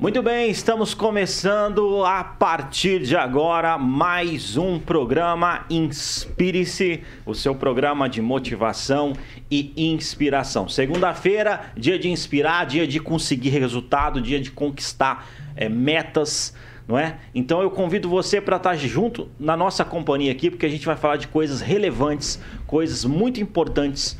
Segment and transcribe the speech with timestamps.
[0.00, 8.08] Muito bem, estamos começando a partir de agora mais um programa Inspire-se, o seu programa
[8.08, 9.12] de motivação
[9.50, 10.70] e inspiração.
[10.70, 16.54] Segunda-feira, dia de inspirar, dia de conseguir resultado, dia de conquistar é, metas,
[16.88, 17.18] não é?
[17.34, 20.96] Então eu convido você para estar junto na nossa companhia aqui, porque a gente vai
[20.96, 24.16] falar de coisas relevantes, coisas muito importantes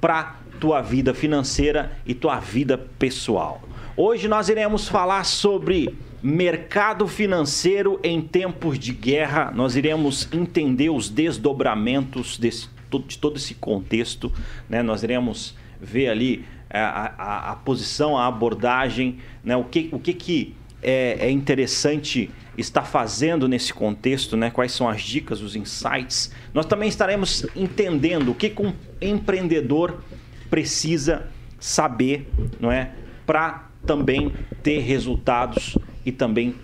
[0.00, 3.60] para tua vida financeira e tua vida pessoal.
[3.96, 9.52] Hoje nós iremos falar sobre mercado financeiro em tempos de guerra.
[9.54, 12.68] Nós iremos entender os desdobramentos desse,
[13.06, 14.32] de todo esse contexto.
[14.68, 14.82] Né?
[14.82, 19.54] Nós iremos ver ali é, a, a, a posição, a abordagem, né?
[19.54, 24.50] o, que, o que, que é, é interessante estar fazendo nesse contexto, né?
[24.50, 26.32] quais são as dicas, os insights.
[26.52, 30.02] Nós também estaremos entendendo o que um empreendedor
[30.50, 31.28] precisa
[31.60, 32.90] saber não é?
[33.24, 34.32] para também
[34.62, 36.54] ter resultados e também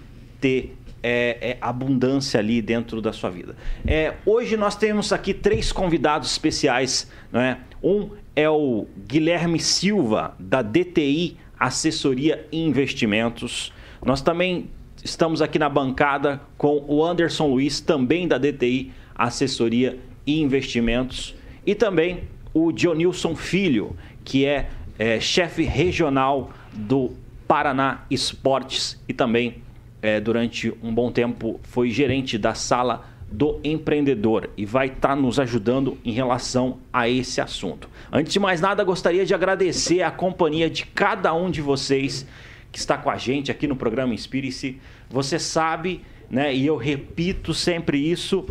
[0.40, 3.56] ter é, é, abundância ali dentro da sua vida.
[3.86, 7.10] É, hoje nós temos aqui três convidados especiais.
[7.32, 7.58] Né?
[7.82, 13.72] Um é o Guilherme Silva, da DTI Assessoria e Investimentos.
[14.04, 14.70] Nós também
[15.02, 21.34] estamos aqui na bancada com o Anderson Luiz, também da DTI Assessoria e Investimentos.
[21.66, 27.12] E também o Dionilson Filho, que é, é chefe regional do
[27.46, 29.62] Paraná Esportes e também,
[30.00, 35.16] é, durante um bom tempo, foi gerente da sala do empreendedor e vai estar tá
[35.16, 37.88] nos ajudando em relação a esse assunto.
[38.12, 42.26] Antes de mais nada, gostaria de agradecer a companhia de cada um de vocês
[42.72, 44.80] que está com a gente aqui no programa Inspire-se.
[45.09, 48.47] Você sabe, né, e eu repito sempre isso,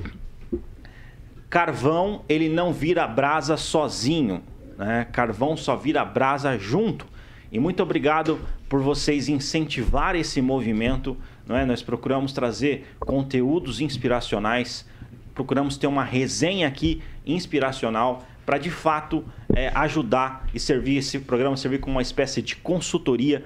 [1.50, 4.42] carvão ele não vira brasa sozinho,
[4.78, 5.06] né?
[5.12, 7.06] Carvão só vira brasa junto.
[7.52, 11.18] E muito obrigado por vocês incentivar esse movimento.
[11.48, 11.66] Não é?
[11.66, 14.86] Nós procuramos trazer conteúdos inspiracionais,
[15.34, 19.24] procuramos ter uma resenha aqui inspiracional para de fato
[19.56, 23.44] é, ajudar e servir esse programa servir como uma espécie de consultoria,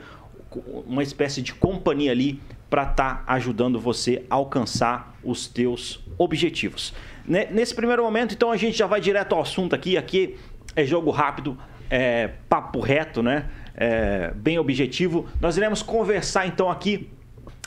[0.86, 6.94] uma espécie de companhia ali para estar tá ajudando você a alcançar os teus objetivos.
[7.25, 9.97] Nesse primeiro momento, então a gente já vai direto ao assunto aqui.
[9.97, 10.38] Aqui
[10.75, 11.58] é jogo rápido,
[11.90, 13.50] é papo reto, né?
[13.75, 15.28] É, bem objetivo.
[15.41, 17.09] Nós iremos conversar então aqui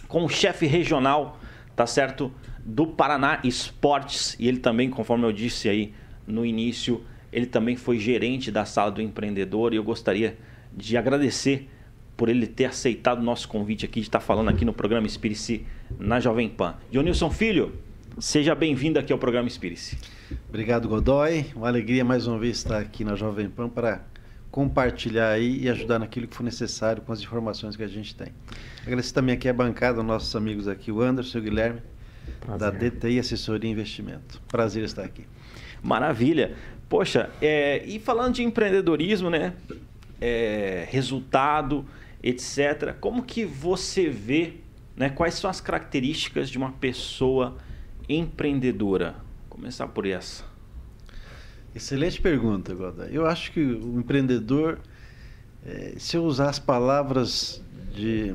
[0.08, 1.38] com o chefe regional,
[1.74, 2.32] tá certo?
[2.64, 4.36] Do Paraná Esportes.
[4.38, 5.92] E ele também, conforme eu disse aí
[6.26, 7.02] no início,
[7.32, 9.72] ele também foi gerente da sala do empreendedor.
[9.72, 10.36] E eu gostaria
[10.72, 11.68] de agradecer
[12.16, 15.66] por ele ter aceitado o nosso convite aqui de estar falando aqui no programa Espirice
[15.98, 16.76] na Jovem Pan.
[16.90, 17.74] Dionilson Filho,
[18.18, 19.98] seja bem-vindo aqui ao programa Espirice.
[20.48, 21.46] Obrigado, Godoy.
[21.54, 24.02] Uma alegria mais uma vez estar aqui na Jovem Pan para
[24.56, 28.28] compartilhar aí e ajudar naquilo que for necessário com as informações que a gente tem.
[28.86, 31.82] Agradecer também aqui a bancada, nossos amigos aqui, o Anderson e o Guilherme,
[32.40, 32.58] Prazer.
[32.58, 34.40] da DTI Assessoria e Investimento.
[34.48, 35.26] Prazer estar aqui.
[35.82, 36.56] Maravilha.
[36.88, 39.52] Poxa, é, e falando de empreendedorismo, né?
[40.18, 41.84] É, resultado,
[42.22, 42.94] etc.
[42.98, 44.54] Como que você vê,
[44.96, 45.10] né?
[45.10, 47.58] Quais são as características de uma pessoa
[48.08, 49.16] empreendedora?
[49.50, 50.55] Vou começar por essa.
[51.76, 53.06] Excelente pergunta, Goda.
[53.12, 54.78] Eu acho que o empreendedor,
[55.62, 57.62] é, se eu usar as palavras
[57.94, 58.34] de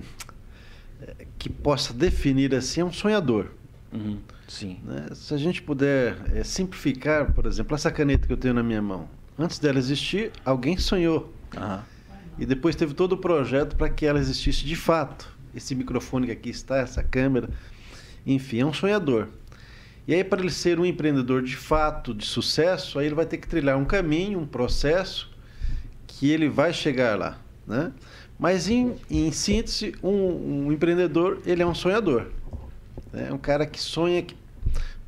[1.01, 3.47] é, que possa definir assim, é um sonhador.
[3.91, 4.79] Uhum, sim.
[4.83, 5.07] Né?
[5.15, 8.81] Se a gente puder é, simplificar, por exemplo, essa caneta que eu tenho na minha
[8.81, 9.09] mão,
[9.39, 11.33] antes dela existir, alguém sonhou.
[11.57, 11.79] Uhum.
[12.37, 15.35] E depois teve todo o projeto para que ela existisse de fato.
[15.55, 17.49] Esse microfone que aqui está, essa câmera,
[18.23, 19.29] enfim, é um sonhador.
[20.07, 23.37] E aí, para ele ser um empreendedor de fato, de sucesso, aí ele vai ter
[23.37, 25.29] que trilhar um caminho, um processo
[26.07, 27.91] que ele vai chegar lá, né?
[28.37, 32.31] Mas, em, em síntese, um, um, empreendedor, ele é um sonhador.
[33.13, 33.27] Né?
[33.29, 34.35] É um cara que sonha, que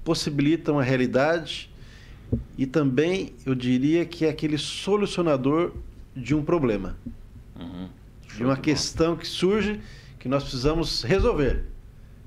[0.03, 1.71] possibilita uma realidade
[2.57, 5.73] e também, eu diria que é aquele solucionador
[6.15, 6.95] de um problema.
[7.59, 7.89] Uhum.
[8.35, 9.79] De uma questão que surge
[10.19, 11.72] que nós precisamos resolver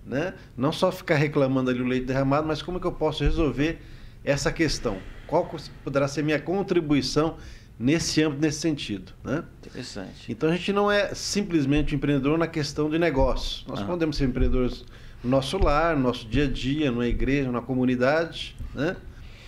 [0.06, 0.35] né?
[0.56, 3.81] Não só ficar reclamando ali o leite derramado, mas como é que eu posso resolver
[4.25, 4.99] essa questão?
[5.26, 5.50] Qual
[5.82, 7.37] poderá ser minha contribuição
[7.79, 9.44] nesse âmbito, nesse sentido, né?
[9.58, 10.31] Interessante.
[10.31, 13.64] Então a gente não é simplesmente um empreendedor na questão de negócio.
[13.69, 13.85] Nós ah.
[13.85, 14.85] podemos ser empreendedores
[15.23, 18.97] no nosso lar, no nosso dia a dia, numa igreja, numa comunidade, né?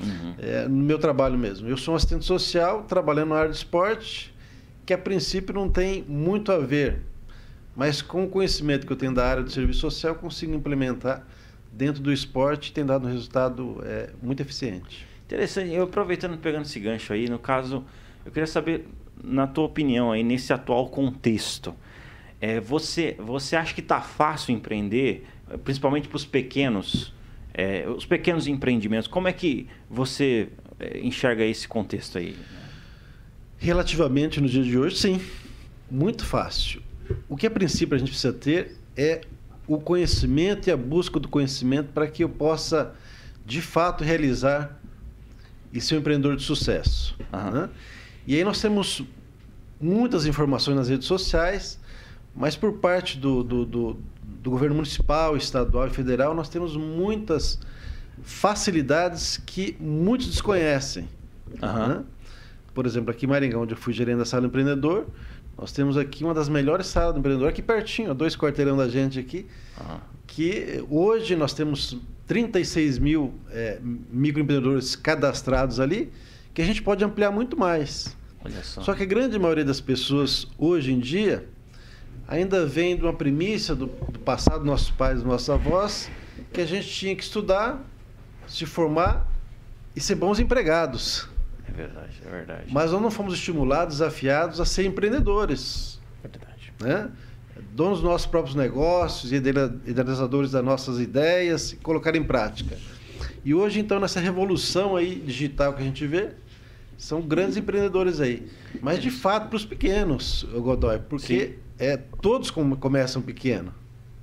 [0.00, 0.34] Uhum.
[0.38, 1.68] É, no meu trabalho mesmo.
[1.68, 4.34] Eu sou um assistente social, trabalhando na área de esporte,
[4.84, 7.02] que a princípio não tem muito a ver
[7.78, 11.24] mas com o conhecimento que eu tenho da área do serviço social, eu consigo implementar
[11.72, 15.06] dentro do esporte e tem dado um resultado é, muito eficiente.
[15.24, 15.72] Interessante.
[15.72, 17.84] Eu aproveitando, pegando esse gancho aí, no caso,
[18.26, 18.88] eu queria saber,
[19.22, 21.72] na tua opinião aí, nesse atual contexto,
[22.40, 25.26] É, você, você acha que está fácil empreender,
[25.64, 27.12] principalmente para os pequenos,
[27.52, 29.08] é, os pequenos empreendimentos?
[29.08, 30.48] Como é que você
[30.78, 32.36] é, enxerga esse contexto aí?
[33.58, 35.20] Relativamente no dia de hoje, sim.
[35.90, 36.80] Muito fácil.
[37.28, 39.22] O que a princípio a gente precisa ter é
[39.66, 42.94] o conhecimento e a busca do conhecimento para que eu possa,
[43.44, 44.78] de fato, realizar
[45.72, 47.16] e ser um empreendedor de sucesso.
[47.32, 47.50] Uhum.
[47.50, 47.68] Né?
[48.26, 49.02] E aí nós temos
[49.80, 51.78] muitas informações nas redes sociais,
[52.34, 57.58] mas por parte do, do, do, do governo municipal, estadual e federal, nós temos muitas
[58.22, 61.08] facilidades que muitos desconhecem.
[61.62, 61.88] Uhum.
[61.88, 62.04] Né?
[62.74, 65.06] Por exemplo, aqui em Maringá, onde eu fui gerente da sala empreendedor,
[65.58, 69.18] nós temos aqui uma das melhores salas do empreendedor, aqui pertinho, dois quarteirão da gente
[69.18, 69.46] aqui,
[69.80, 69.98] uhum.
[70.26, 76.12] que hoje nós temos 36 mil é, microempreendedores cadastrados ali,
[76.54, 78.16] que a gente pode ampliar muito mais.
[78.62, 78.82] Só.
[78.82, 78.94] só.
[78.94, 81.48] que a grande maioria das pessoas hoje em dia
[82.28, 86.08] ainda vem de uma primícia do, do passado dos nossos pais, dos nossos avós,
[86.52, 87.82] que a gente tinha que estudar,
[88.46, 89.26] se formar
[89.96, 91.28] e ser bons empregados.
[91.68, 92.64] É verdade, é verdade.
[92.70, 96.00] Mas nós não fomos estimulados, desafiados a ser empreendedores.
[96.22, 96.72] Verdade.
[96.80, 97.10] Né?
[97.72, 102.76] Donos dos nossos próprios negócios, idealizadores das nossas ideias, colocar em prática.
[103.44, 106.30] E hoje, então, nessa revolução aí digital que a gente vê,
[106.96, 108.48] são grandes empreendedores aí.
[108.82, 113.72] Mas, de fato, para os pequenos, Godoy, porque é, todos começam pequeno.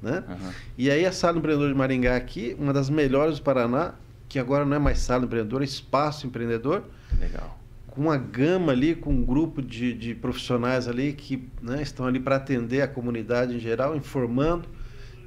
[0.02, 0.24] Né?
[0.28, 0.52] Uhum.
[0.78, 3.96] E aí a Sala Empreendedor de Maringá aqui, uma das melhores do Paraná,
[4.28, 6.84] que agora não é mais Sala Empreendedor, é Espaço Empreendedor.
[7.20, 7.60] Legal.
[7.88, 12.20] Com uma gama ali, com um grupo de, de profissionais ali que né, estão ali
[12.20, 14.68] para atender a comunidade em geral, informando,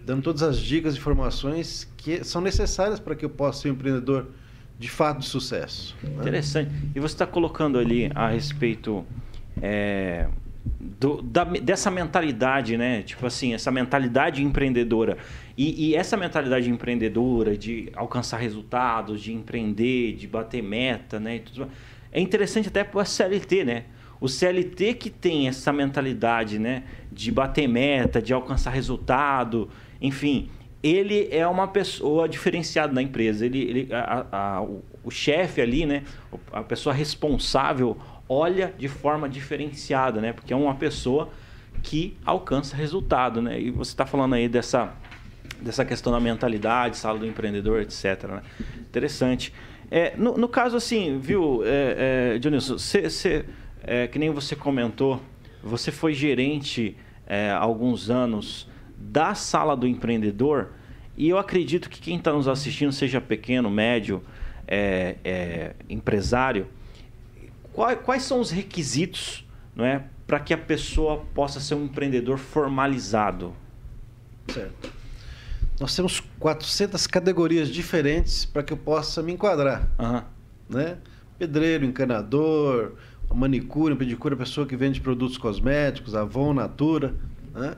[0.05, 3.73] dando todas as dicas e informações que são necessárias para que eu possa ser um
[3.73, 4.29] empreendedor
[4.79, 5.97] de fato de sucesso.
[6.03, 6.11] Né?
[6.21, 6.71] Interessante.
[6.95, 9.05] E você está colocando ali a respeito
[9.61, 10.29] é,
[10.81, 13.03] do, da, dessa mentalidade, né?
[13.03, 15.17] Tipo assim, essa mentalidade empreendedora.
[15.57, 21.41] E, e, essa mentalidade empreendedora de alcançar resultados, de empreender, de bater meta, né?
[22.13, 23.85] é interessante até para o CLT, né?
[24.21, 26.85] O CLT que tem essa mentalidade, né?
[27.11, 29.69] De bater meta, de alcançar resultado,
[30.01, 30.49] enfim,
[30.83, 33.45] ele é uma pessoa diferenciada na empresa.
[33.45, 36.05] Ele, ele a, a, o, o chefe ali, né?
[36.53, 37.97] A pessoa responsável
[38.29, 40.33] olha de forma diferenciada, né?
[40.33, 41.31] Porque é uma pessoa
[41.83, 43.61] que alcança resultado, né?
[43.61, 44.93] E você está falando aí dessa,
[45.61, 48.25] dessa questão da mentalidade, sala do empreendedor, etc.
[48.25, 48.43] Né?
[48.81, 49.53] Interessante.
[49.91, 52.77] É, no, no, caso, assim, viu, é, é, Dionísio,
[53.83, 55.23] é, que nem você comentou,
[55.63, 56.97] você foi gerente
[57.27, 60.73] é, há alguns anos da sala do empreendedor
[61.19, 64.23] e eu acredito que quem está nos assistindo, seja pequeno, médio,
[64.69, 66.69] é, é, empresário,
[67.79, 69.47] quais, quais são os requisitos
[69.77, 73.55] não é, para que a pessoa possa ser um empreendedor formalizado?
[74.53, 74.93] Certo.
[75.79, 79.89] Nós temos 400 categorias diferentes para que eu possa me enquadrar.
[79.97, 80.23] Uhum.
[80.69, 80.99] Né?
[81.39, 82.95] Pedreiro, encanador,
[83.33, 87.15] manicure, pedicure, pessoa que vende produtos cosméticos, Avon, Natura.
[87.55, 87.77] Né?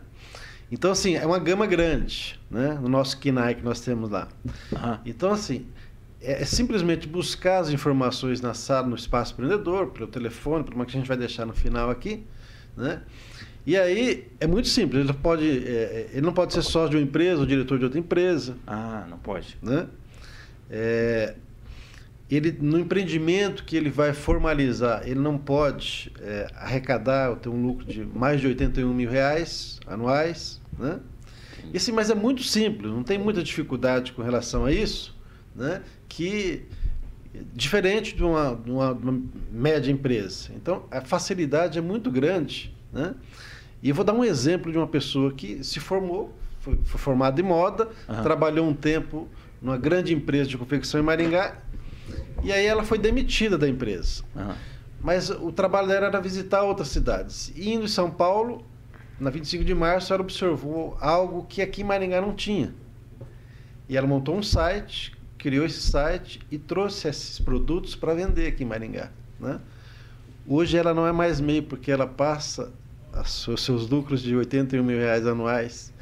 [0.72, 2.78] Então, assim, é uma gama grande, né?
[2.80, 4.28] No nosso KINAI que nós temos lá.
[4.72, 4.98] Uhum.
[5.04, 5.66] Então, assim,
[6.20, 10.84] é, é, simplesmente buscar as informações na sala, no espaço empreendedor, pelo telefone, por uma
[10.84, 12.24] que a gente vai deixar no final aqui,
[12.76, 13.02] né?
[13.66, 15.04] E aí é muito simples.
[15.04, 17.84] Ele pode, é, é ele não pode ser sócio de uma empresa ou diretor de
[17.84, 18.56] outra empresa.
[18.66, 19.56] Ah, não pode.
[19.62, 19.86] Né?
[20.70, 21.34] É,
[22.30, 27.60] ele no empreendimento que ele vai formalizar, ele não pode é, arrecadar ou ter um
[27.60, 31.00] lucro de mais de 81 mil reais anuais, né?
[31.72, 35.14] E assim, mas é muito simples, não tem muita dificuldade com relação a isso,
[35.54, 35.82] né?
[36.08, 36.66] Que
[37.54, 40.50] diferente de uma, de uma, de uma média empresa.
[40.54, 43.14] Então, a facilidade é muito grande, né?
[43.82, 47.40] E eu vou dar um exemplo de uma pessoa que se formou, foi, foi formada
[47.40, 48.22] em moda, uhum.
[48.22, 49.28] trabalhou um tempo
[49.62, 51.56] numa grande empresa de confecção em Maringá,
[52.42, 54.22] e aí ela foi demitida da empresa.
[54.34, 54.54] Uhum.
[55.02, 57.52] Mas o trabalho dela era visitar outras cidades.
[57.56, 58.62] E indo em São Paulo,
[59.18, 62.74] na 25 de março, ela observou algo que aqui em Maringá não tinha.
[63.88, 68.62] E ela montou um site, criou esse site e trouxe esses produtos para vender aqui
[68.62, 69.10] em Maringá.
[69.40, 69.58] Né?
[70.46, 72.70] Hoje ela não é mais meio, porque ela passa
[73.48, 75.92] os seus lucros de 81 mil reais anuais.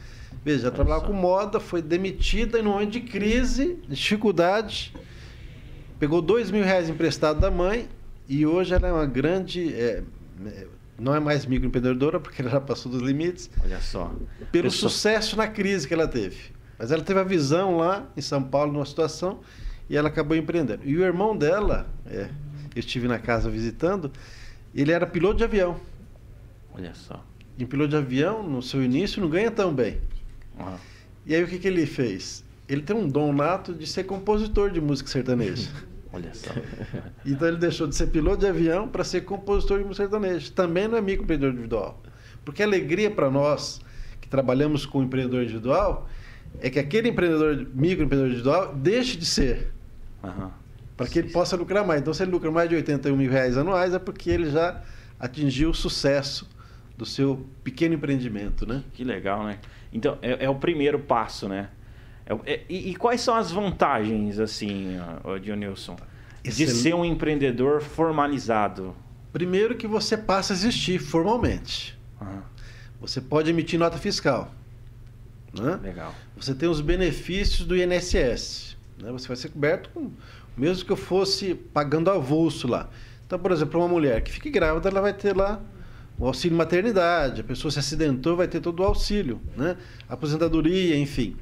[0.45, 4.93] Veja, ela trabalhava com moda, foi demitida em um momento de crise, dificuldade,
[5.99, 7.89] pegou 2 mil reais emprestado da mãe
[8.29, 10.03] e hoje ela é uma grande é,
[10.99, 13.49] não é mais microempreendedora, porque ela já passou dos limites.
[13.63, 14.13] Olha só.
[14.51, 14.91] Pelo Pessoa...
[14.91, 16.58] sucesso na crise que ela teve.
[16.79, 19.41] Mas ela teve a visão lá em São Paulo, numa situação,
[19.91, 20.83] e ela acabou empreendendo.
[20.85, 22.29] E o irmão dela, é,
[22.75, 24.13] eu estive na casa visitando,
[24.75, 25.81] ele era piloto de avião.
[26.73, 27.25] Olha só.
[27.59, 29.99] E piloto de avião, no seu início, não ganha tão bem.
[30.59, 30.77] Uhum.
[31.27, 32.45] E aí o que, que ele fez?
[32.69, 35.69] Ele tem um dom nato de ser compositor de música sertaneja.
[36.13, 36.51] Olha só.
[37.27, 40.53] então ele deixou de ser piloto de avião para ser compositor de música sertaneja.
[40.55, 42.03] Também não é microempreendedor individual.
[42.45, 43.81] Porque a alegria para nós
[44.21, 46.09] que trabalhamos com empreendedor individual
[46.61, 49.73] é que aquele empreendedor, microempreendedor individual deixe de ser.
[50.23, 50.51] Uhum.
[50.97, 52.01] Para que ele possa lucrar mais.
[52.01, 54.83] Então, se ele lucra mais de 81 mil reais anuais, é porque ele já
[55.19, 56.49] atingiu o sucesso
[56.97, 58.83] do seu pequeno empreendimento, né?
[58.93, 59.59] Que legal, né?
[59.93, 61.69] Então, é, é o primeiro passo, né?
[62.27, 64.99] É, é, e, e, quais são as vantagens, assim,
[65.41, 65.97] Dionilson,
[66.43, 68.95] de ser um empreendedor formalizado?
[69.33, 71.99] Primeiro que você passa a existir formalmente.
[72.21, 72.43] Uhum.
[73.01, 74.53] Você pode emitir nota fiscal.
[75.53, 75.79] Né?
[75.83, 76.15] Legal.
[76.37, 78.77] Você tem os benefícios do INSS.
[78.99, 79.11] Né?
[79.13, 80.11] Você vai ser coberto com,
[80.57, 82.91] mesmo que eu fosse pagando avulso lá.
[83.27, 85.61] Então, por exemplo, uma mulher que fique grávida, ela vai ter lá
[86.19, 87.41] o auxílio maternidade.
[87.41, 89.77] A pessoa se acidentou, vai ter todo o auxílio, né?
[90.09, 91.37] Aposentadoria, enfim.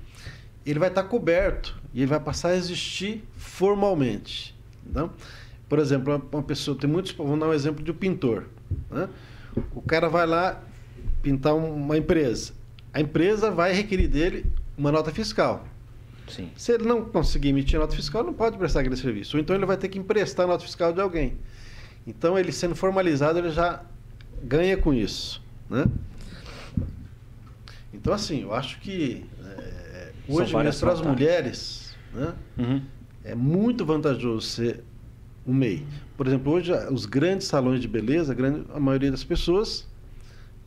[0.64, 4.54] Ele vai estar coberto e ele vai passar a existir formalmente.
[4.88, 5.10] Então,
[5.68, 7.12] por exemplo, uma pessoa tem muitos.
[7.12, 8.44] Vamos dar um exemplo de um pintor.
[8.90, 9.08] Né?
[9.74, 10.60] O cara vai lá
[11.22, 12.52] pintar uma empresa.
[12.96, 15.68] A empresa vai requerir dele uma nota fiscal.
[16.26, 16.50] Sim.
[16.56, 19.36] Se ele não conseguir emitir nota fiscal, não pode prestar aquele serviço.
[19.36, 21.36] Ou então ele vai ter que emprestar a nota fiscal de alguém.
[22.06, 23.82] Então, ele sendo formalizado, ele já
[24.42, 25.42] ganha com isso.
[25.68, 25.84] Né?
[27.92, 32.82] Então, assim, eu acho que é, hoje mesmo para as mulheres né, uhum.
[33.22, 34.82] é muito vantajoso ser
[35.46, 35.84] um MEI.
[36.16, 39.86] Por exemplo, hoje os grandes salões de beleza, a, grande, a maioria das pessoas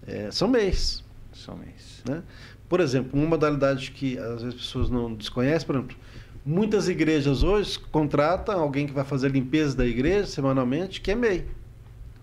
[0.05, 1.03] é, são MEIs.
[1.33, 1.88] São MEIs.
[2.07, 2.21] Né?
[2.67, 5.97] Por exemplo, uma modalidade que às vezes as pessoas não desconhecem, por exemplo,
[6.45, 11.15] muitas igrejas hoje contratam alguém que vai fazer a limpeza da igreja semanalmente, que é
[11.15, 11.45] MEI.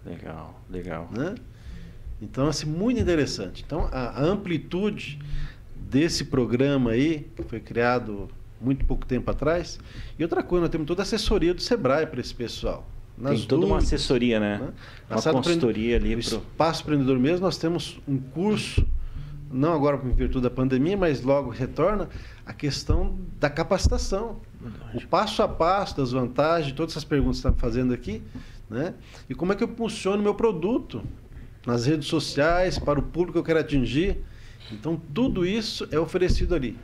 [0.05, 1.11] Legal, legal.
[1.17, 1.35] Né?
[2.21, 3.63] Então, assim, muito interessante.
[3.67, 5.19] Então, a amplitude
[5.75, 8.29] desse programa aí, que foi criado
[8.61, 9.79] muito pouco tempo atrás.
[10.19, 12.87] E outra coisa, nós temos toda a assessoria do Sebrae para esse pessoal.
[13.17, 14.59] Nas Tem toda dúvidas, uma assessoria, né?
[14.59, 14.73] né?
[15.11, 16.11] Uma consultoria ali.
[16.11, 16.21] Pro...
[16.21, 18.87] Espaço Empreendedor mesmo, nós temos um curso,
[19.51, 22.09] não agora por virtude da pandemia, mas logo retorna,
[22.45, 24.41] a questão da capacitação.
[24.61, 24.97] Verdade.
[24.97, 28.23] O passo a passo das vantagens, todas essas perguntas que você está fazendo aqui,
[28.69, 28.95] né?
[29.29, 31.03] E como é que eu funciono o meu produto
[31.67, 34.19] nas redes sociais, para o público que eu quero atingir.
[34.71, 36.79] Então, tudo isso é oferecido ali.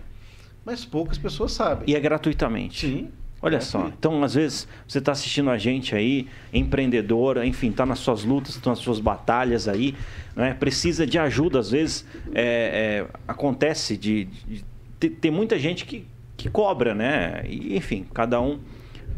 [0.64, 1.88] Mas poucas pessoas sabem.
[1.88, 2.86] E é gratuitamente.
[2.86, 3.10] Sim.
[3.44, 7.98] Olha só, então às vezes você está assistindo a gente aí, empreendedor, enfim, está nas
[7.98, 9.96] suas lutas, está nas suas batalhas aí,
[10.36, 10.54] né?
[10.54, 14.64] precisa de ajuda, às vezes é, é, acontece de, de,
[15.00, 16.06] de ter muita gente que,
[16.36, 17.42] que cobra, né?
[17.48, 18.60] E, enfim, cada um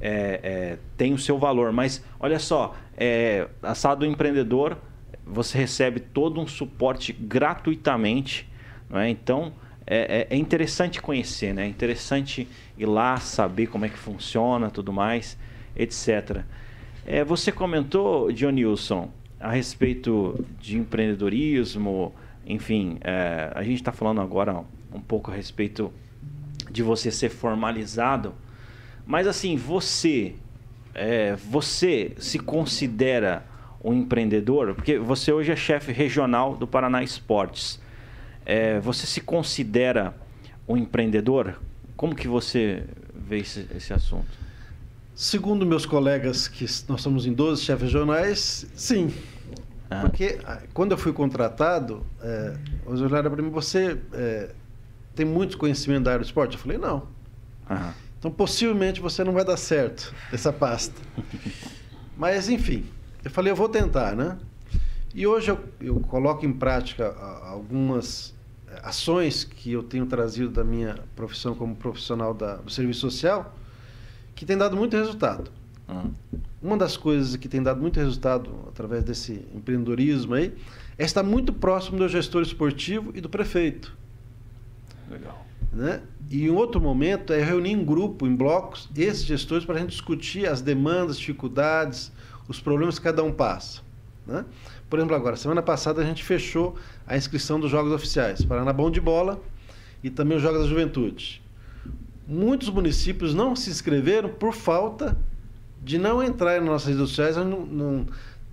[0.00, 1.72] é, é, tem o seu valor.
[1.72, 4.78] Mas olha só, é, a sala do empreendedor
[5.26, 8.48] você recebe todo um suporte gratuitamente.
[8.88, 9.08] Não é?
[9.08, 9.52] Então
[9.86, 11.64] é, é, é interessante conhecer, né?
[11.64, 15.36] é interessante ir lá, saber como é que funciona, tudo mais,
[15.76, 16.42] etc.
[17.06, 22.14] É, você comentou, John Wilson, a respeito de empreendedorismo,
[22.46, 25.92] enfim, é, a gente está falando agora um pouco a respeito
[26.70, 28.34] de você ser formalizado
[29.06, 30.34] mas assim, você,
[30.94, 33.44] é, você se considera
[33.82, 34.74] um empreendedor?
[34.74, 37.80] Porque você hoje é chefe regional do Paraná Esportes.
[38.46, 40.14] É, você se considera
[40.68, 41.60] um empreendedor?
[41.96, 42.84] Como que você
[43.14, 44.44] vê esse, esse assunto?
[45.14, 49.14] Segundo meus colegas, que nós somos em 12 chefes regionais, sim.
[49.88, 50.00] Ah.
[50.00, 54.50] Porque ah, quando eu fui contratado, é, eles olharam para mim, você é,
[55.14, 56.54] tem muito conhecimento da área do esporte?
[56.54, 57.06] Eu falei, não.
[58.18, 61.00] Então, possivelmente você não vai dar certo essa pasta.
[62.16, 62.84] Mas, enfim,
[63.24, 64.36] eu falei, eu vou tentar, né?
[65.14, 68.33] E hoje eu, eu coloco em prática algumas
[68.82, 73.56] ações que eu tenho trazido da minha profissão como profissional da, do serviço social,
[74.34, 75.50] que tem dado muito resultado.
[75.88, 76.12] Uhum.
[76.62, 80.54] Uma das coisas que tem dado muito resultado através desse empreendedorismo aí
[80.98, 83.94] é estar muito próximo do gestor esportivo e do prefeito.
[85.10, 85.44] Legal.
[85.72, 86.00] Né?
[86.30, 89.90] E em outro momento é reunir em grupo, em blocos, esses gestores para a gente
[89.90, 92.10] discutir as demandas, dificuldades,
[92.48, 93.82] os problemas que cada um passa.
[94.26, 94.44] Né?
[94.88, 96.76] Por exemplo, agora, semana passada a gente fechou
[97.06, 99.40] a inscrição dos Jogos Oficiais, Paraná Bom de Bola
[100.02, 101.42] e também os Jogos da Juventude.
[102.26, 105.16] Muitos municípios não se inscreveram por falta
[105.82, 108.06] de não entrar nas nossas redes sociais, não, não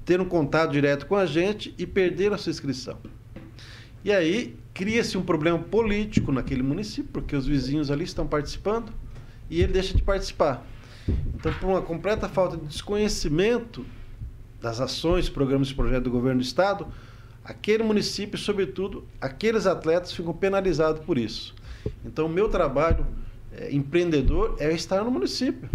[0.04, 2.98] ter um contato direto com a gente e perder a sua inscrição.
[4.04, 8.92] E aí cria-se um problema político naquele município, porque os vizinhos ali estão participando
[9.50, 10.66] e ele deixa de participar.
[11.36, 13.86] Então, por uma completa falta de desconhecimento
[14.62, 16.88] das ações, programas e projetos do governo do estado,
[17.44, 21.56] aquele município, sobretudo, aqueles atletas ficam penalizados por isso.
[22.06, 23.06] Então, o meu trabalho
[23.52, 25.70] é, empreendedor é estar no município.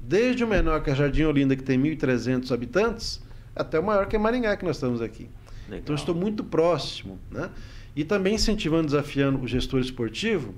[0.00, 3.20] Desde o menor, que é Jardim Olinda, que tem 1.300 habitantes,
[3.54, 5.28] até o maior, que é Maringá, que nós estamos aqui.
[5.68, 5.80] Legal.
[5.82, 7.18] Então, estou muito próximo.
[7.30, 7.50] Né?
[7.94, 10.54] E também incentivando, desafiando o gestor esportivo,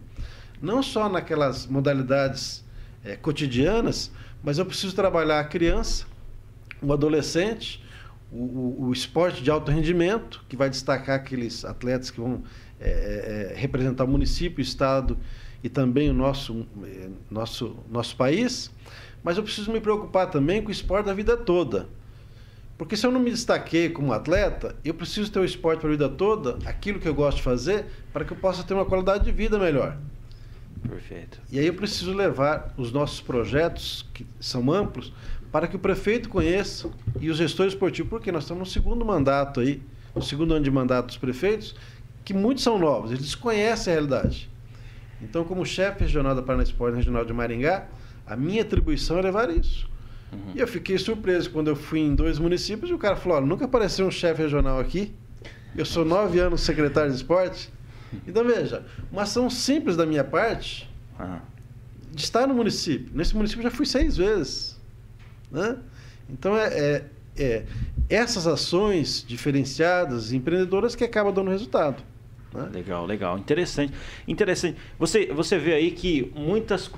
[0.61, 2.65] não só naquelas modalidades
[3.05, 4.13] é, cotidianas,
[4.43, 6.07] mas eu preciso trabalhar a criança,
[6.83, 7.83] o adolescente,
[8.31, 12.43] o, o, esporte de alto rendimento, que vai destacar aqueles atletas que vão
[12.81, 15.19] é, é, representar o município, o estado
[15.63, 18.71] e também o nosso, é, nosso, nosso país.
[19.23, 21.89] Mas eu preciso me preocupar também com o esporte da vida toda.
[22.77, 25.93] Porque se eu não me destaquei como atleta, eu preciso ter o esporte para a
[25.93, 29.25] vida toda, aquilo que eu gosto de fazer, para que eu possa ter uma qualidade
[29.25, 29.97] de vida melhor.
[30.89, 31.41] Perfeito.
[31.51, 35.13] E aí eu preciso levar os nossos projetos, que são amplos,
[35.53, 36.91] para que o prefeito conheça
[37.21, 39.83] e os gestores esportivos, porque nós estamos no segundo mandato aí,
[40.17, 41.77] no segundo ano de mandato dos prefeitos,
[42.25, 44.51] que muitos são novos, eles desconhecem a realidade.
[45.21, 47.87] Então, como chefe regional da Paraná Esporte Regional de Maringá,
[48.27, 49.89] a minha atribuição é levar isso.
[50.33, 50.53] Uhum.
[50.55, 53.67] E eu fiquei surpreso quando eu fui em dois municípios e o cara falou: nunca
[53.67, 55.15] apareceu um chefe regional aqui.
[55.77, 57.71] Eu sou nove anos secretário de esporte.
[58.27, 60.91] Então, veja, uma ação simples da minha parte
[62.11, 63.11] de estar no município.
[63.15, 64.72] Nesse município eu já fui seis vezes.
[65.53, 65.77] Né?
[66.29, 67.05] Então, é, é,
[67.37, 67.65] é
[68.09, 72.03] essas ações diferenciadas, empreendedoras, que acabam dando resultado.
[72.55, 72.69] Né?
[72.73, 73.39] Legal, legal.
[73.39, 73.93] Interessante.
[74.27, 74.79] Interessante.
[74.99, 76.91] Você, você vê aí que muitas,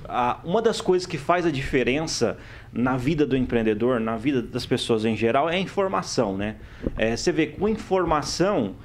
[0.43, 2.37] uma das coisas que faz a diferença
[2.71, 6.37] na vida do empreendedor, na vida das pessoas em geral, é a informação.
[6.37, 6.55] Né?
[6.97, 8.75] É, você vê, com informação,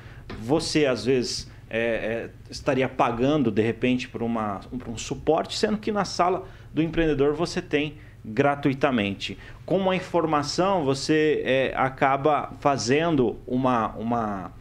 [0.40, 5.78] você às vezes é, é, estaria pagando de repente por, uma, por um suporte, sendo
[5.78, 9.38] que na sala do empreendedor você tem gratuitamente.
[9.64, 14.52] Com uma informação, você é, acaba fazendo uma, uma,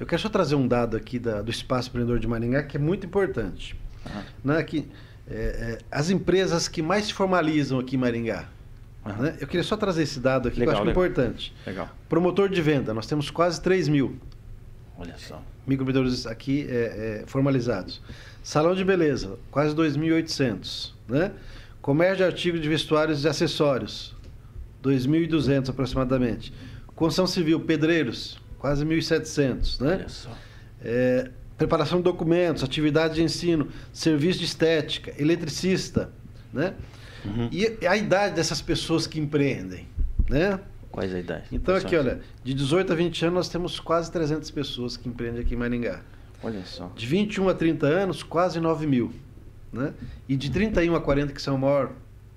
[0.00, 2.80] eu quero só trazer um dado aqui da, do Espaço Empreendedor de Maringá que é
[2.80, 3.76] muito importante.
[4.06, 4.22] Uhum.
[4.44, 4.88] Né, que,
[5.28, 8.48] é, é, as empresas que mais se formalizam aqui em Maringá.
[9.04, 9.22] Uhum.
[9.22, 9.36] Né?
[9.40, 11.04] Eu queria só trazer esse dado aqui, legal, que eu acho legal.
[11.06, 11.54] importante.
[11.66, 11.90] Legal.
[12.08, 14.16] Promotor de venda, nós temos quase 3 mil.
[14.96, 15.42] Olha só.
[15.66, 18.00] Microempreendedores aqui é, é, formalizados.
[18.42, 20.92] Salão de beleza, quase 2.800.
[21.08, 21.32] Né?
[21.80, 24.14] Comércio de artigos de vestuários e acessórios,
[24.82, 26.52] 2.200 aproximadamente.
[26.94, 29.80] Construção civil, pedreiros, quase 1.700.
[29.80, 29.94] Né?
[29.94, 30.30] Olha só.
[30.84, 31.30] É,
[31.62, 36.10] preparação de documentos, atividade de ensino, serviço de estética, eletricista,
[36.52, 36.74] né?
[37.24, 37.48] Uhum.
[37.52, 39.86] E a idade dessas pessoas que empreendem,
[40.28, 40.58] né?
[40.90, 41.44] Quais a idade?
[41.52, 45.42] Então aqui, olha, de 18 a 20 anos nós temos quase 300 pessoas que empreendem
[45.42, 46.00] aqui em Maringá.
[46.42, 46.90] Olha só.
[46.96, 49.12] De 21 a 30 anos, quase 9 mil.
[49.72, 49.94] Né?
[50.28, 51.92] E de 31 a 40, que são o maior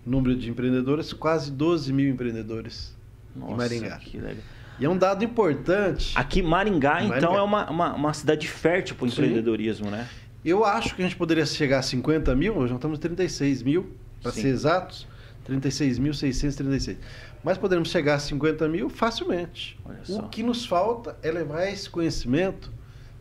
[0.05, 2.95] número de empreendedores, quase 12 mil empreendedores
[3.35, 3.97] Nossa, em Maringá.
[3.97, 4.43] Que legal.
[4.79, 6.11] E é um dado importante.
[6.15, 7.17] Aqui, Maringá, Maringá.
[7.17, 10.07] então, é uma, uma, uma cidade fértil para o empreendedorismo, né?
[10.43, 13.95] Eu acho que a gente poderia chegar a 50 mil, nós já estamos 36 mil,
[14.21, 15.07] para ser exatos,
[15.49, 16.97] 36.636.
[17.43, 19.77] Mas poderemos chegar a 50 mil facilmente.
[20.09, 22.71] O que nos falta é levar esse conhecimento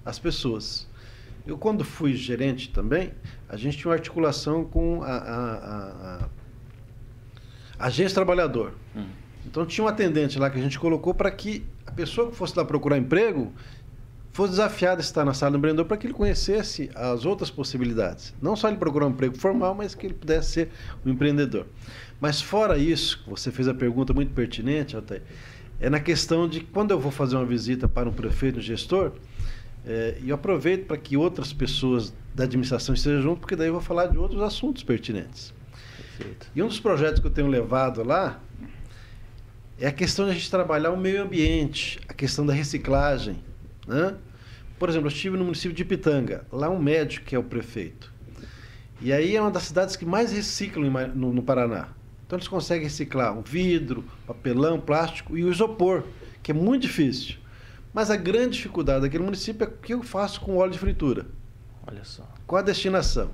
[0.05, 0.87] às pessoas.
[1.47, 3.13] Eu, quando fui gerente também,
[3.49, 6.29] a gente tinha uma articulação com a, a, a,
[7.79, 8.73] a agência trabalhador.
[8.97, 9.05] Hum.
[9.45, 12.57] Então tinha um atendente lá que a gente colocou para que a pessoa que fosse
[12.57, 13.53] lá procurar emprego
[14.33, 18.35] fosse desafiada a estar na sala do empreendedor para que ele conhecesse as outras possibilidades.
[18.43, 20.71] Não só ele procurar um emprego formal, mas que ele pudesse ser
[21.07, 21.67] um empreendedor.
[22.21, 25.23] Mas fora isso, você fez a pergunta muito pertinente, Altair,
[25.79, 29.13] é na questão de quando eu vou fazer uma visita para um prefeito, um gestor,
[29.87, 33.75] É, e eu aproveito para que outras pessoas da administração estejam junto, porque daí eu
[33.75, 35.53] vou falar de outros assuntos pertinentes.
[36.17, 36.47] Perfeito.
[36.57, 38.41] E um dos projetos que eu tenho levado lá
[39.79, 43.37] é a questão de a gente trabalhar o meio ambiente, a questão da reciclagem.
[43.87, 44.15] Né?
[44.79, 48.13] Por exemplo, eu estive no município de Pitanga, lá um médico que é o prefeito.
[49.01, 51.89] E aí é uma das cidades que mais reciclam no, no Paraná.
[52.27, 56.05] Então eles conseguem reciclar o vidro, papelão, plástico e o isopor,
[56.43, 57.37] que é muito difícil.
[57.93, 61.27] Mas a grande dificuldade daquele município é o que eu faço com óleo de fritura.
[61.87, 62.27] Olha só.
[62.47, 63.31] Qual a destinação?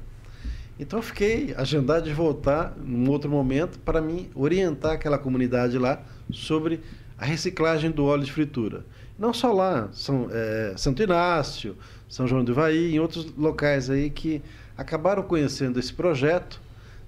[0.81, 6.03] Então eu fiquei agendado de voltar num outro momento para me orientar aquela comunidade lá
[6.33, 6.81] sobre
[7.19, 8.83] a reciclagem do óleo de fritura.
[9.19, 11.77] Não só lá, São, é, Santo Inácio,
[12.09, 14.40] São João do Ivaí, em outros locais aí que
[14.75, 16.59] acabaram conhecendo esse projeto,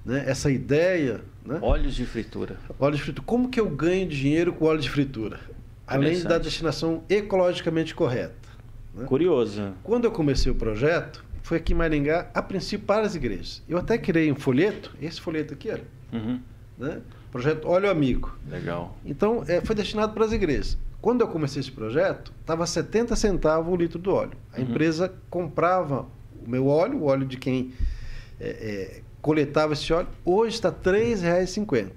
[0.05, 1.23] né, essa ideia.
[1.43, 1.59] Né?
[1.63, 2.59] Óleos de fritura.
[2.79, 3.25] Óleo de fritura.
[3.27, 5.41] Como que eu ganho dinheiro com óleo de fritura?
[5.87, 8.51] Além da destinação ecologicamente correta.
[8.95, 9.07] Né?
[9.07, 9.73] Curioso.
[9.83, 13.63] Quando eu comecei o projeto, foi aqui em Maringá, a princípio para as igrejas.
[13.69, 15.85] Eu até criei um folheto, esse folheto aqui, olha.
[16.13, 16.41] Uhum.
[16.79, 17.01] Né?
[17.31, 18.37] Projeto Óleo Amigo.
[18.49, 18.97] Legal.
[19.05, 20.79] Então, é, foi destinado para as igrejas.
[21.01, 24.37] Quando eu comecei esse projeto, estava 70 centavos o litro do óleo.
[24.53, 24.65] A uhum.
[24.65, 26.07] empresa comprava
[26.45, 27.73] o meu óleo, o óleo de quem
[28.39, 31.91] é, é, coletava esse óleo, hoje está R$ 3,50.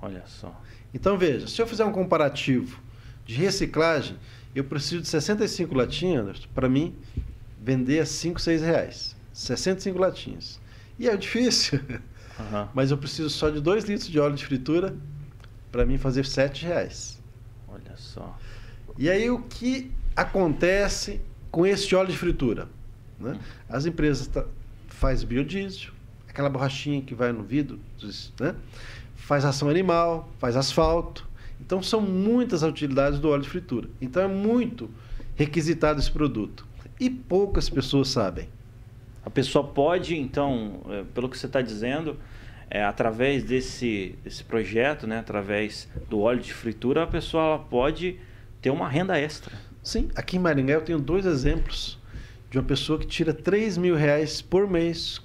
[0.00, 0.60] Olha só.
[0.92, 2.80] Então, veja, se eu fizer um comparativo
[3.24, 4.16] de reciclagem,
[4.54, 6.94] eu preciso de 65 latinhas para mim
[7.62, 9.16] vender a 5, 6 reais.
[9.32, 10.60] 65 latinhas.
[10.98, 11.80] E é difícil.
[12.32, 12.66] Uhum.
[12.72, 14.96] Mas eu preciso só de 2 litros de óleo de fritura
[15.70, 17.20] para mim fazer 7 reais.
[17.68, 18.38] Olha só.
[18.98, 21.20] E aí o que acontece
[21.50, 22.70] com esse óleo de fritura?
[23.20, 23.38] Né?
[23.68, 24.46] As empresas tá,
[24.88, 25.92] faz biodiesel,
[26.26, 27.78] aquela borrachinha que vai no vidro,
[28.40, 28.56] né?
[29.14, 31.28] faz ação animal, faz asfalto.
[31.60, 33.90] Então são muitas as utilidades do óleo de fritura.
[34.00, 34.90] Então é muito
[35.36, 36.66] requisitado esse produto
[37.02, 38.48] e poucas pessoas sabem.
[39.24, 42.16] A pessoa pode, então, é, pelo que você está dizendo,
[42.70, 48.20] é, através desse, desse projeto, né, através do óleo de fritura, a pessoa pode
[48.60, 49.52] ter uma renda extra.
[49.82, 51.98] Sim, aqui em Maringá eu tenho dois exemplos
[52.48, 55.20] de uma pessoa que tira 3 mil reais por mês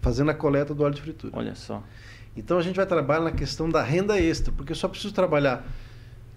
[0.00, 1.32] fazendo a coleta do óleo de fritura.
[1.36, 1.82] Olha só.
[2.36, 5.64] Então a gente vai trabalhar na questão da renda extra, porque eu só preciso trabalhar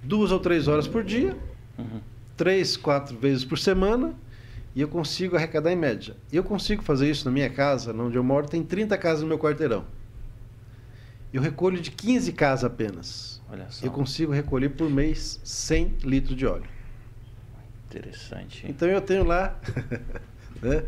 [0.03, 1.35] duas ou três horas por dia,
[1.77, 1.99] uhum.
[2.35, 4.13] três, quatro vezes por semana,
[4.77, 6.15] e eu consigo arrecadar em média.
[6.31, 9.39] Eu consigo fazer isso na minha casa, onde eu moro, tem 30 casas no meu
[9.39, 9.83] quarteirão.
[11.33, 13.41] Eu recolho de 15 casas apenas.
[13.49, 13.83] Olha só.
[13.83, 16.69] Eu consigo recolher por mês 100 litros de óleo.
[17.89, 18.67] Interessante.
[18.69, 19.59] Então eu tenho lá
[20.61, 20.83] né,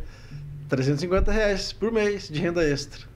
[0.70, 3.10] 350 reais por mês de renda extra.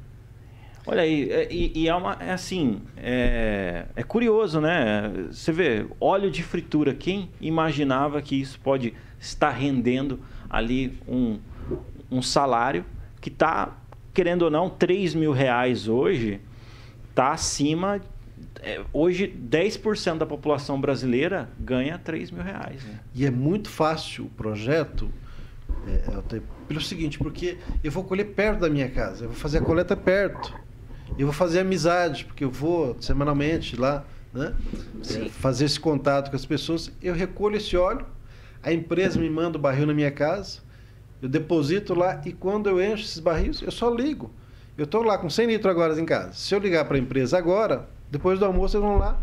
[0.87, 5.27] Olha aí, é, e, e é uma, é assim, é, é, curioso, né?
[5.29, 10.19] Você vê, óleo de fritura, quem imaginava que isso pode estar rendendo
[10.53, 11.39] ali um,
[12.11, 12.85] um salário
[13.19, 13.75] que está,
[14.13, 16.39] querendo ou não, 3 mil reais hoje,
[17.09, 17.99] está acima.
[18.61, 22.83] É, hoje, 10% da população brasileira ganha 3 mil reais.
[22.83, 22.99] Né?
[23.15, 25.09] E é muito fácil o projeto,
[25.87, 29.61] é, pelo seguinte, porque eu vou colher perto da minha casa, eu vou fazer a
[29.61, 30.53] coleta perto.
[31.17, 34.53] Eu vou fazer amizade, porque eu vou semanalmente lá, né?
[35.29, 36.91] Fazer esse contato com as pessoas.
[37.01, 38.05] Eu recolho esse óleo,
[38.63, 40.61] a empresa me manda o barril na minha casa,
[41.21, 44.31] eu deposito lá e quando eu encho esses barris, eu só ligo.
[44.77, 46.33] Eu estou lá com 100 litros agora em casa.
[46.33, 49.19] Se eu ligar para a empresa agora, depois do almoço eles vão lá,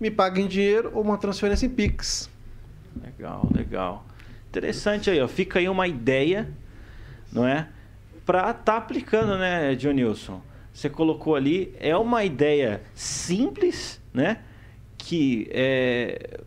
[0.00, 2.30] me pagam em dinheiro ou uma transferência em Pix.
[3.02, 4.06] Legal, legal.
[4.48, 5.28] Interessante aí, ó.
[5.28, 6.48] Fica aí uma ideia,
[7.32, 7.68] não é?
[8.24, 10.40] Para estar tá aplicando, né, Dionilson?
[10.72, 14.38] Você colocou ali, é uma ideia simples, né?
[14.96, 16.38] Que é,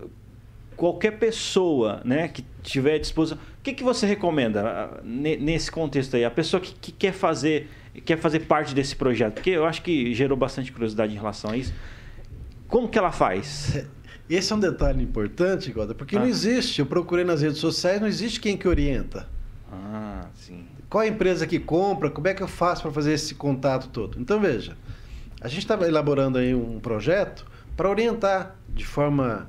[0.82, 3.38] qualquer pessoa né, que tiver disposição.
[3.38, 6.26] O que, que você recomenda ah, nesse contexto aí?
[6.26, 7.70] A pessoa que, que, quer fazer
[8.04, 11.58] quer fazer parte desse projeto, porque eu acho que gerou bastante curiosidade em relação a
[11.58, 11.72] isso.
[12.68, 13.86] Como que ela faz?
[14.28, 16.22] Esse é um detalhe importante, Goda, porque ah.
[16.22, 16.80] não existe.
[16.80, 19.30] Eu procurei nas redes sociais, não existe quem que orienta.
[19.72, 20.66] Ah, sim.
[20.90, 22.10] Qual a empresa que compra?
[22.10, 24.20] Como é que eu faço para fazer esse contato todo?
[24.20, 24.76] Então veja,
[25.40, 27.46] a gente estava elaborando aí um projeto
[27.78, 29.48] para orientar de forma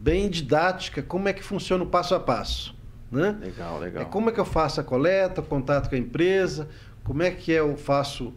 [0.00, 2.74] bem didática como é que funciona o passo a passo.
[3.10, 3.36] Né?
[3.40, 4.02] Legal, legal.
[4.02, 6.68] É como é que eu faço a coleta, o contato com a empresa,
[7.04, 8.32] como é que eu faço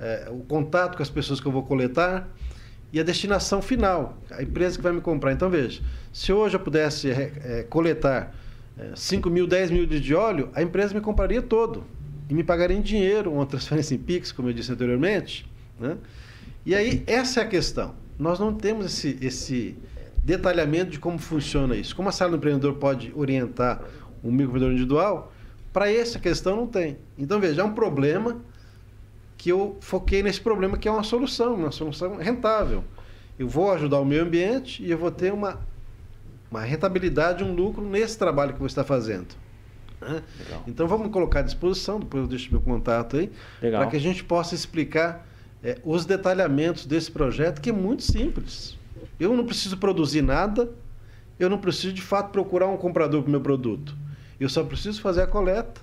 [0.00, 2.28] é, o contato com as pessoas que eu vou coletar
[2.92, 5.32] e a destinação final, a empresa que vai me comprar.
[5.32, 8.34] Então veja, se hoje eu pudesse é, coletar
[8.78, 11.84] é, 5 mil, 10 mil de óleo, a empresa me compraria todo
[12.28, 15.46] e me pagaria em dinheiro, uma transferência em Pix, como eu disse anteriormente.
[15.78, 15.96] Né?
[16.64, 17.94] E aí, essa é a questão.
[18.18, 19.76] Nós não temos esse, esse
[20.24, 21.94] detalhamento de como funciona isso.
[21.94, 23.82] Como a sala do empreendedor pode orientar
[24.22, 25.32] um microempreendedor individual,
[25.72, 26.96] para essa questão não tem.
[27.18, 28.40] Então, veja, é um problema
[29.36, 32.82] que eu foquei nesse problema que é uma solução, uma solução rentável.
[33.38, 35.60] Eu vou ajudar o meio ambiente e eu vou ter uma,
[36.50, 39.34] uma rentabilidade, um lucro nesse trabalho que você está fazendo.
[40.00, 40.22] Né?
[40.66, 44.24] Então vamos colocar à disposição, depois eu deixo meu contato aí, para que a gente
[44.24, 45.26] possa explicar
[45.62, 48.78] é, os detalhamentos desse projeto, que é muito simples.
[49.18, 50.70] Eu não preciso produzir nada,
[51.38, 53.96] eu não preciso de fato procurar um comprador para o meu produto.
[54.38, 55.80] Eu só preciso fazer a coleta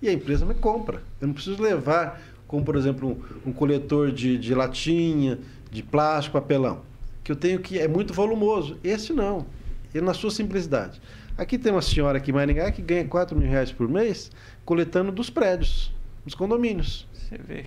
[0.00, 1.02] e a empresa me compra.
[1.20, 5.38] Eu não preciso levar, como por exemplo, um, um coletor de, de latinha,
[5.70, 6.82] de plástico, papelão,
[7.24, 8.76] que eu tenho que é muito volumoso.
[8.82, 9.46] Esse não.
[9.94, 11.00] Ele na sua simplicidade.
[11.36, 14.30] Aqui tem uma senhora aqui em Maringá que ganha 4 mil reais por mês
[14.64, 15.92] coletando dos prédios,
[16.28, 17.06] dos condomínios.
[17.12, 17.64] Você vê.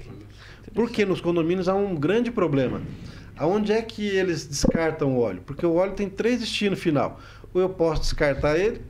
[0.74, 2.82] Porque nos condomínios há um grande problema.
[3.38, 5.42] Aonde é que eles descartam o óleo?
[5.46, 7.20] Porque o óleo tem três destinos final.
[7.54, 8.82] Ou eu posso descartar ele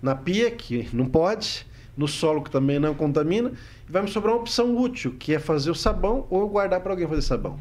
[0.00, 1.66] na pia, que não pode,
[1.96, 3.52] no solo, que também não contamina,
[3.88, 6.92] e vai me sobrar uma opção útil, que é fazer o sabão ou guardar para
[6.92, 7.58] alguém fazer sabão.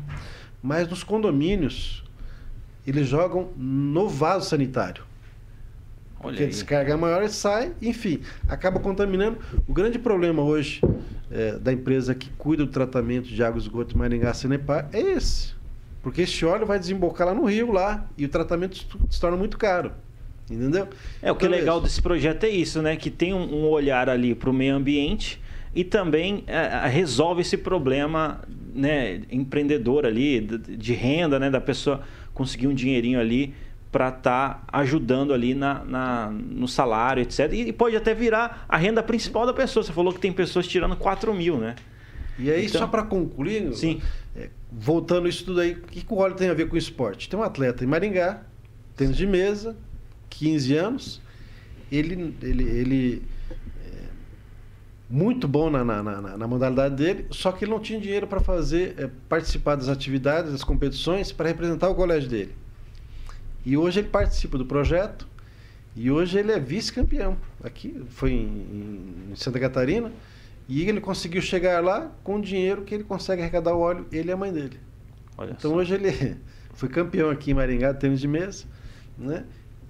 [0.62, 2.03] Mas nos condomínios,
[2.86, 5.05] eles jogam no vaso sanitário.
[6.23, 9.38] Porque descarga é maior e sai, enfim, acaba contaminando.
[9.67, 10.81] O grande problema hoje
[11.29, 15.53] é, da empresa que cuida do tratamento de água esgoto Maringá Sanepar é esse.
[16.01, 19.57] Porque esse óleo vai desembocar lá no rio lá e o tratamento se torna muito
[19.57, 19.91] caro.
[20.49, 20.88] Entendeu?
[21.21, 22.95] É, o que então, é legal desse projeto é isso, né?
[22.95, 25.41] Que tem um, um olhar ali para o meio ambiente
[25.75, 28.41] e também é, resolve esse problema
[28.73, 31.49] né, empreendedor ali, de, de renda, né?
[31.49, 32.01] Da pessoa
[32.33, 33.53] conseguir um dinheirinho ali
[33.93, 37.53] para estar tá ajudando ali na, na, no salário, etc.
[37.53, 39.84] E pode até virar a renda principal da pessoa.
[39.84, 41.75] Você falou que tem pessoas tirando 4 mil, né?
[42.39, 44.01] E aí, então, só para concluir, sim.
[44.36, 47.29] É, voltando isso tudo aí, o que, que o óleo tem a ver com esporte?
[47.29, 48.41] Tem um atleta em Maringá,
[48.97, 49.77] tênis de mesa,
[50.32, 51.21] 15 anos,
[51.91, 53.23] ele, ele, ele
[53.86, 54.08] é
[55.08, 58.39] muito bom na, na, na, na, modalidade dele, só que ele não tinha dinheiro para
[58.39, 62.62] fazer, é, participar das atividades, das competições, para representar o colégio dele.
[63.65, 65.28] E hoje ele participa do projeto
[65.95, 67.38] e hoje ele é vice-campeão.
[67.63, 70.12] Aqui foi em, em, Santa Catarina
[70.67, 74.30] e ele conseguiu chegar lá com o dinheiro que ele consegue arrecadar o óleo, ele
[74.30, 74.80] e a mãe dele.
[75.38, 75.78] Olha então só.
[75.78, 76.38] hoje ele
[76.73, 78.65] foi campeão aqui em Maringá, tênis de mesa,
[79.17, 79.45] né?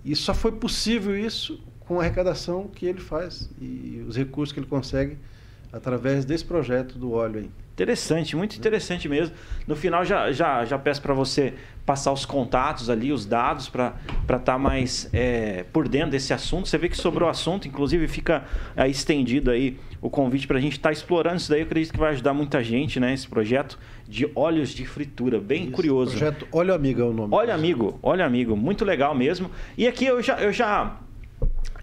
[0.06, 4.60] E só foi possível isso com a arrecadação que ele faz e os recursos que
[4.60, 5.18] ele consegue
[5.74, 7.50] através desse projeto do óleo aí.
[7.74, 9.36] Interessante, muito interessante mesmo.
[9.68, 13.96] No final, já, já, já peço para você passar os contatos ali, os dados, para
[14.22, 16.70] estar tá mais é, por dentro desse assunto.
[16.70, 18.46] Você vê que sobrou assunto, inclusive fica
[18.78, 21.62] é, estendido aí o convite para a gente estar tá explorando isso daí.
[21.62, 23.12] Eu acredito que vai ajudar muita gente, né?
[23.12, 26.12] Esse projeto de óleos de fritura, bem isso, curioso.
[26.12, 27.34] Projeto Óleo Amigo é o nome.
[27.34, 29.50] Óleo Amigo, Óleo Amigo, muito legal mesmo.
[29.76, 31.00] E aqui eu já, eu já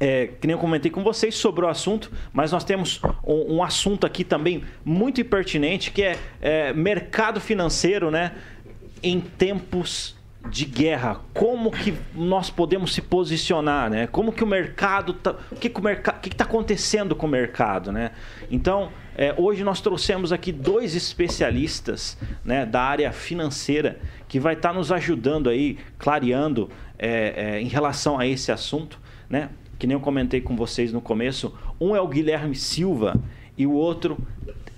[0.00, 3.62] é, que nem eu comentei com vocês sobre o assunto, mas nós temos um, um
[3.62, 8.32] assunto aqui também muito pertinente, que é, é, mercado financeiro, né?
[9.02, 14.06] Em tempos de guerra, como que nós podemos se posicionar, né?
[14.06, 17.30] Como que o mercado tá, o que que o mercado, que está acontecendo com o
[17.30, 18.12] mercado, né?
[18.50, 24.70] Então, é, hoje nós trouxemos aqui dois especialistas, né, da área financeira que vai estar
[24.70, 29.50] tá nos ajudando aí, clareando é, é, em relação a esse assunto, né?
[29.80, 33.18] Que nem eu comentei com vocês no começo, um é o Guilherme Silva
[33.56, 34.18] e o outro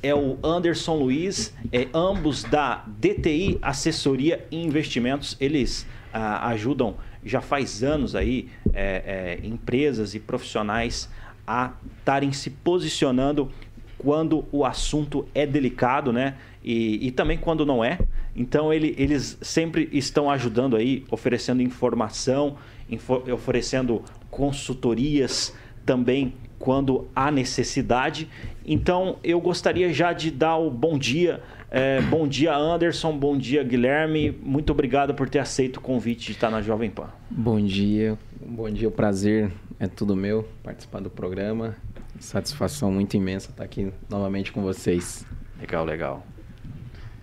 [0.01, 5.37] é o Anderson Luiz, é, ambos da DTI Assessoria e Investimentos.
[5.41, 11.11] Eles ah, ajudam já faz anos aí é, é, empresas e profissionais
[11.45, 13.51] a estarem se posicionando
[13.99, 16.37] quando o assunto é delicado, né?
[16.63, 17.99] E, e também quando não é.
[18.37, 22.57] Então ele, eles sempre estão ajudando aí, oferecendo informação,
[22.89, 28.29] info, oferecendo consultorias também quando há necessidade.
[28.65, 31.43] Então eu gostaria já de dar o bom dia.
[31.71, 33.17] É, bom dia, Anderson.
[33.17, 34.31] Bom dia, Guilherme.
[34.43, 37.11] Muito obrigado por ter aceito o convite de estar na Jovem Pan.
[37.31, 38.89] Bom dia, bom dia.
[38.89, 41.77] O prazer é tudo meu participar do programa.
[42.19, 45.27] Satisfação muito imensa estar aqui novamente com vocês.
[45.61, 46.27] Legal, legal.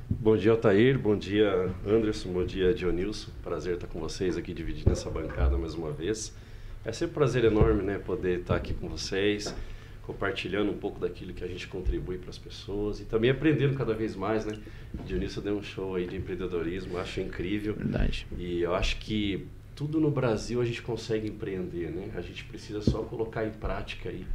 [0.10, 1.00] Bom dia, Altair.
[1.00, 2.30] Bom dia, Anderson.
[2.30, 3.32] Bom dia, Dionilson.
[3.42, 6.36] Prazer estar com vocês aqui dividindo essa bancada mais uma vez.
[6.86, 9.54] É sempre um prazer enorme, né, poder estar aqui com vocês,
[10.04, 13.94] compartilhando um pouco daquilo que a gente contribui para as pessoas e também aprendendo cada
[13.94, 14.58] vez mais, né?
[15.06, 17.76] Dionísio deu um show aí de empreendedorismo, acho incrível.
[17.76, 18.26] Verdade.
[18.38, 22.12] E eu acho que tudo no Brasil a gente consegue empreender, né?
[22.16, 24.26] A gente precisa só colocar em prática aí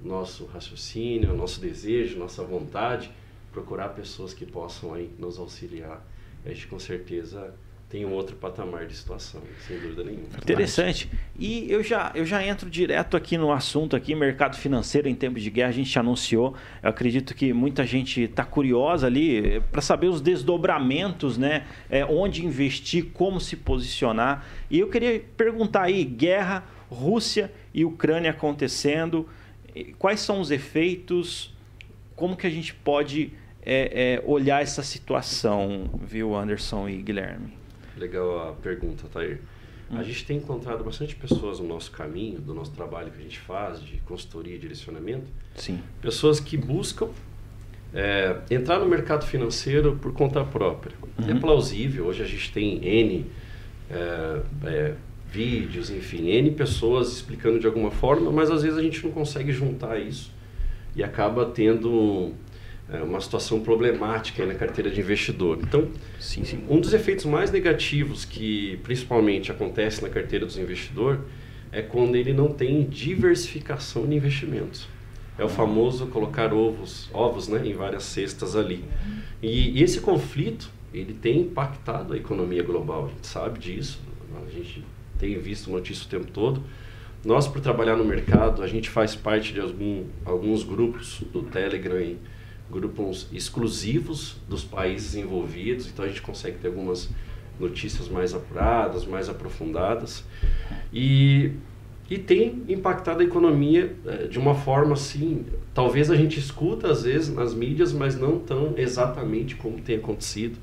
[0.00, 3.10] nosso raciocínio, nosso desejo, nossa vontade,
[3.52, 6.06] procurar pessoas que possam aí nos auxiliar.
[6.44, 7.54] A gente com certeza
[7.88, 10.26] tem um outro patamar de situação, sem dúvida nenhuma.
[10.38, 11.08] Interessante.
[11.38, 15.40] E eu já, eu já entro direto aqui no assunto aqui, mercado financeiro em tempos
[15.40, 16.56] de guerra, a gente anunciou.
[16.82, 21.64] Eu acredito que muita gente está curiosa ali eh, para saber os desdobramentos, né?
[21.88, 24.44] É, onde investir, como se posicionar.
[24.68, 29.28] E eu queria perguntar aí, guerra, Rússia e Ucrânia acontecendo,
[29.96, 31.54] quais são os efeitos?
[32.16, 37.65] Como que a gente pode é, é, olhar essa situação, viu, Anderson e Guilherme?
[37.96, 39.40] Legal a pergunta, Tair.
[39.90, 39.98] Hum.
[39.98, 43.38] A gente tem encontrado bastante pessoas no nosso caminho, do nosso trabalho que a gente
[43.38, 45.26] faz de consultoria e direcionamento.
[45.54, 45.80] Sim.
[46.00, 47.08] Pessoas que buscam
[47.94, 50.94] é, entrar no mercado financeiro por conta própria.
[51.18, 51.36] É uhum.
[51.36, 53.26] É plausível, hoje a gente tem N
[53.90, 54.94] é, é,
[55.30, 59.52] vídeos, enfim, N pessoas explicando de alguma forma, mas às vezes a gente não consegue
[59.52, 60.30] juntar isso
[60.94, 62.32] e acaba tendo
[62.92, 65.58] é, uma situação problemática na carteira de investidor.
[65.62, 65.88] Então,
[66.20, 66.64] sim, sim.
[66.68, 71.20] um dos efeitos mais negativos que principalmente acontece na carteira do investidor
[71.72, 74.88] é quando ele não tem diversificação de investimentos.
[75.38, 78.84] É o famoso colocar ovos, ovos né, em várias cestas ali.
[79.42, 83.06] E, e esse conflito ele tem impactado a economia global.
[83.06, 84.00] A gente sabe disso.
[84.46, 84.82] A gente
[85.18, 86.62] tem visto notícia o tempo todo.
[87.24, 92.14] Nós, por trabalhar no mercado, a gente faz parte de algum, alguns grupos do Telegram
[92.70, 97.08] grupos exclusivos dos países envolvidos, então a gente consegue ter algumas
[97.58, 100.24] notícias mais apuradas, mais aprofundadas.
[100.92, 101.52] E,
[102.10, 107.02] e tem impactado a economia é, de uma forma assim, talvez a gente escuta às
[107.02, 110.58] vezes nas mídias, mas não tão exatamente como tem acontecido.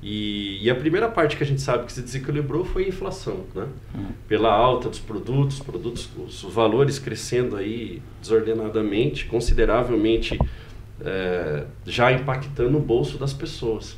[0.00, 3.40] E, e, a primeira parte que a gente sabe que se desequilibrou foi a inflação,
[3.52, 3.66] né?
[3.92, 4.06] Uhum.
[4.28, 10.38] Pela alta dos produtos, produtos, os valores crescendo aí desordenadamente, consideravelmente
[11.04, 13.96] é, já impactando o bolso das pessoas.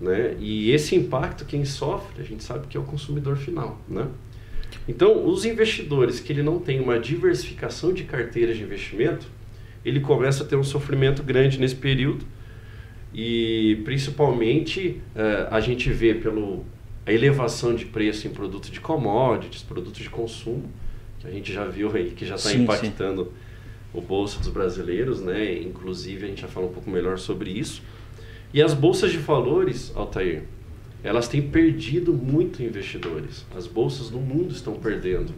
[0.00, 0.36] Né?
[0.40, 3.80] E esse impacto, quem sofre, a gente sabe que é o consumidor final.
[3.88, 4.06] Né?
[4.88, 9.26] Então, os investidores que ele não tem uma diversificação de carteiras de investimento,
[9.84, 12.24] ele começa a ter um sofrimento grande nesse período
[13.12, 16.64] e principalmente é, a gente vê pelo
[17.06, 20.70] a elevação de preço em produtos de commodities, produtos de consumo,
[21.18, 23.30] que a gente já viu aí que já está impactando sim
[23.92, 25.60] o bolso dos brasileiros, né?
[25.60, 27.82] Inclusive a gente já fala um pouco melhor sobre isso.
[28.52, 30.44] E as bolsas de valores, Altair,
[31.02, 33.46] elas têm perdido muito investidores.
[33.54, 35.32] As bolsas no mundo estão perdendo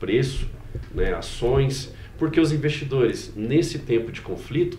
[0.00, 0.48] preço,
[0.94, 4.78] né, ações, porque os investidores nesse tempo de conflito,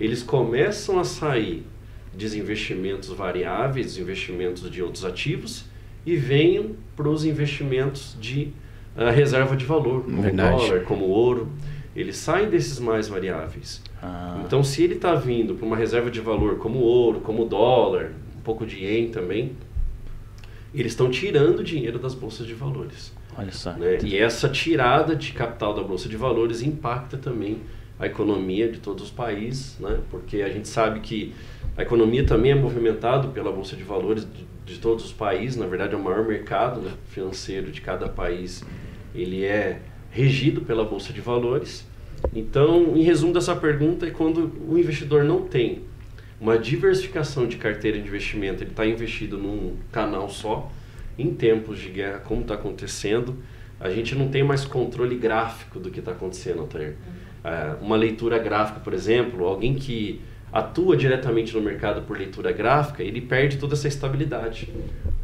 [0.00, 1.64] eles começam a sair
[2.12, 5.64] desinvestimentos variáveis, desinvestimentos de outros ativos
[6.06, 8.52] e venham para os investimentos de
[8.96, 10.56] uh, reserva de valor, como Verdade.
[10.56, 11.48] dólar, como ouro
[11.94, 13.82] eles saem desses mais variáveis.
[14.02, 14.42] Ah.
[14.44, 18.40] Então, se ele está vindo para uma reserva de valor como ouro, como dólar, um
[18.40, 19.52] pouco de ien também,
[20.74, 23.12] eles estão tirando dinheiro das bolsas de valores.
[23.38, 23.72] Olha só.
[23.72, 23.98] Né?
[24.02, 27.58] E essa tirada de capital da bolsa de valores impacta também
[27.98, 30.00] a economia de todos os países, né?
[30.10, 31.32] porque a gente sabe que
[31.76, 35.56] a economia também é movimentada pela bolsa de valores de, de todos os países.
[35.56, 38.64] Na verdade, é o maior mercado né, financeiro de cada país.
[39.14, 39.80] Ele é
[40.14, 41.84] regido pela Bolsa de Valores.
[42.32, 45.82] Então, em resumo dessa pergunta, é quando o investidor não tem
[46.40, 50.70] uma diversificação de carteira de investimento, ele está investido num canal só,
[51.18, 53.36] em tempos de guerra, como está acontecendo,
[53.80, 56.94] a gente não tem mais controle gráfico do que está acontecendo, Altair.
[57.42, 60.20] É, uma leitura gráfica, por exemplo, alguém que
[60.54, 64.72] atua diretamente no mercado por leitura gráfica, ele perde toda essa estabilidade,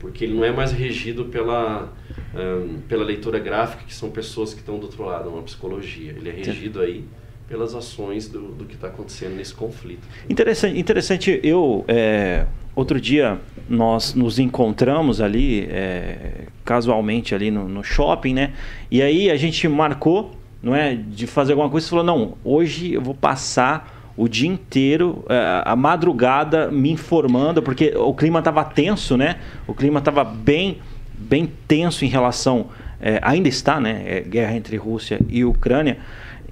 [0.00, 1.92] porque ele não é mais regido pela,
[2.34, 6.10] um, pela leitura gráfica, que são pessoas que estão do outro lado, uma psicologia.
[6.10, 7.04] Ele é regido aí
[7.48, 10.02] pelas ações do, do que está acontecendo nesse conflito.
[10.28, 13.38] Interessante, interessante eu é, outro dia
[13.68, 18.52] nós nos encontramos ali é, casualmente ali no, no, shopping, né?
[18.90, 21.86] E aí a gente marcou, não é, de fazer alguma coisa.
[21.86, 27.62] Você falou não, hoje eu vou passar o dia inteiro, é, a madrugada, me informando,
[27.62, 29.36] porque o clima estava tenso, né?
[29.66, 30.76] O clima estava bem,
[31.16, 32.66] bem tenso em relação.
[33.00, 34.02] É, ainda está, né?
[34.04, 35.96] É, guerra entre Rússia e Ucrânia.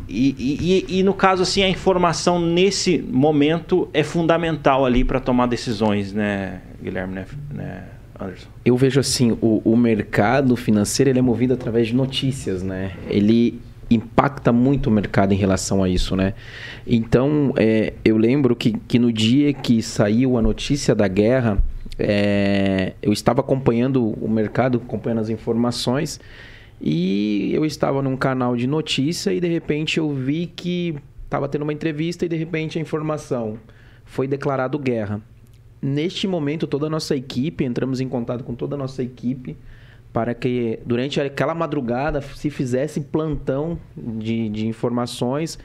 [0.08, 5.44] E, e, e, no caso, assim, a informação nesse momento é fundamental ali para tomar
[5.44, 7.84] decisões, né, Guilherme, né, né,
[8.18, 8.48] Anderson?
[8.64, 12.92] Eu vejo assim, o, o mercado financeiro ele é movido através de notícias, né?
[13.10, 13.60] Ele
[13.90, 16.34] impacta muito o mercado em relação a isso, né?
[16.86, 21.58] Então, é, eu lembro que, que no dia que saiu a notícia da guerra,
[21.98, 26.20] é, eu estava acompanhando o mercado, acompanhando as informações,
[26.80, 31.62] e eu estava num canal de notícia e de repente eu vi que estava tendo
[31.62, 33.58] uma entrevista e de repente a informação
[34.04, 35.20] foi declarado guerra.
[35.80, 39.56] neste momento, toda a nossa equipe, entramos em contato com toda a nossa equipe
[40.12, 45.58] para que durante aquela madrugada se fizesse plantão de, de informações.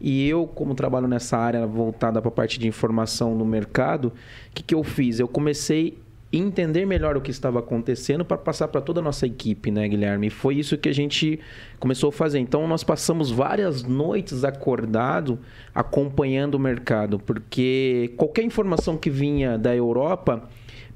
[0.00, 4.12] E eu, como trabalho nessa área voltada para a parte de informação no mercado,
[4.50, 5.18] o que, que eu fiz?
[5.18, 5.98] Eu comecei
[6.32, 10.26] entender melhor o que estava acontecendo para passar para toda a nossa equipe, né, Guilherme?
[10.26, 11.40] E foi isso que a gente
[11.78, 12.38] começou a fazer.
[12.38, 15.38] Então, nós passamos várias noites acordado
[15.74, 20.48] acompanhando o mercado, porque qualquer informação que vinha da Europa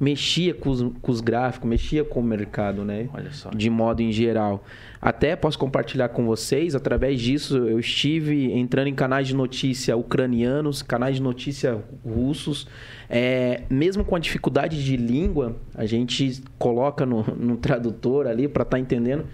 [0.02, 3.08] mexia com os, com os gráficos, mexia com o mercado, né?
[3.14, 3.50] Olha só.
[3.50, 4.64] De modo em geral.
[5.00, 10.82] Até posso compartilhar com vocês, através disso eu estive entrando em canais de notícia ucranianos,
[10.82, 12.66] canais de notícia russos.
[13.08, 18.64] É, mesmo com a dificuldade de língua, a gente coloca no, no tradutor ali para
[18.64, 19.24] estar tá entendendo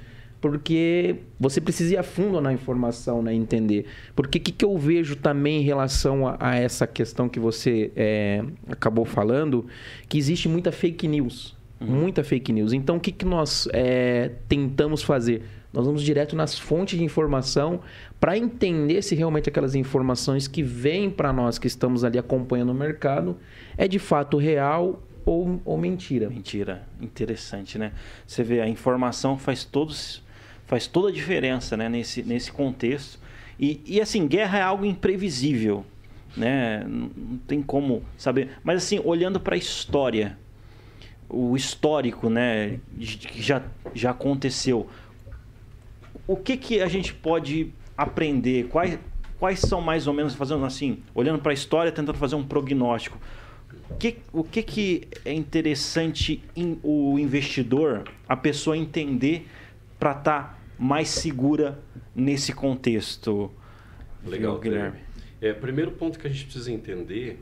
[0.40, 3.34] porque você precisa ir a fundo na informação, né?
[3.34, 3.86] Entender.
[4.14, 7.90] Porque o que, que eu vejo também em relação a, a essa questão que você
[7.96, 9.66] é, acabou falando,
[10.08, 11.56] que existe muita fake news.
[11.80, 11.88] Uhum.
[11.88, 12.72] Muita fake news.
[12.72, 15.42] Então, o que, que nós é, tentamos fazer?
[15.72, 17.80] Nós vamos direto nas fontes de informação
[18.18, 22.74] para entender se realmente aquelas informações que vêm para nós que estamos ali acompanhando o
[22.74, 23.36] mercado
[23.76, 26.30] é de fato real ou, ou mentira.
[26.30, 26.86] Mentira.
[27.00, 27.92] Interessante, né?
[28.26, 30.22] Você vê, a informação faz todos
[30.68, 33.18] faz toda a diferença né, nesse, nesse contexto.
[33.58, 35.84] E, e assim, guerra é algo imprevisível,
[36.36, 36.84] né?
[36.86, 38.50] Não, tem como saber.
[38.62, 40.38] Mas assim, olhando para a história,
[41.28, 43.62] o histórico, né, que já,
[43.94, 44.88] já aconteceu,
[46.26, 48.68] o que, que a gente pode aprender?
[48.68, 48.98] Quais,
[49.40, 53.18] quais são mais ou menos, fazendo assim, olhando para a história, tentando fazer um prognóstico,
[53.90, 59.48] o que, o que, que é interessante em, o investidor, a pessoa entender
[59.98, 61.78] para estar tá mais segura
[62.14, 63.50] nesse contexto.
[64.24, 64.98] Legal, Guilherme.
[65.40, 67.40] É, primeiro ponto que a gente precisa entender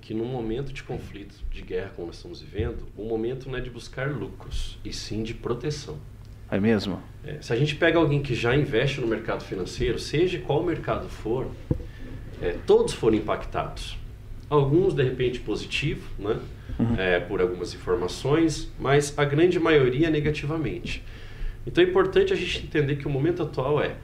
[0.00, 3.60] que num momento de conflito, de guerra como nós estamos vivendo, o momento não é
[3.60, 5.98] de buscar lucros, e sim de proteção.
[6.50, 7.00] É mesmo?
[7.24, 11.08] É, se a gente pega alguém que já investe no mercado financeiro, seja qual mercado
[11.08, 11.48] for,
[12.42, 13.96] é, todos foram impactados.
[14.48, 16.40] Alguns, de repente, positivo, né?
[16.78, 16.96] Uhum.
[16.96, 21.04] É, por algumas informações, mas a grande maioria negativamente.
[21.66, 23.96] Então é importante a gente entender que o momento atual é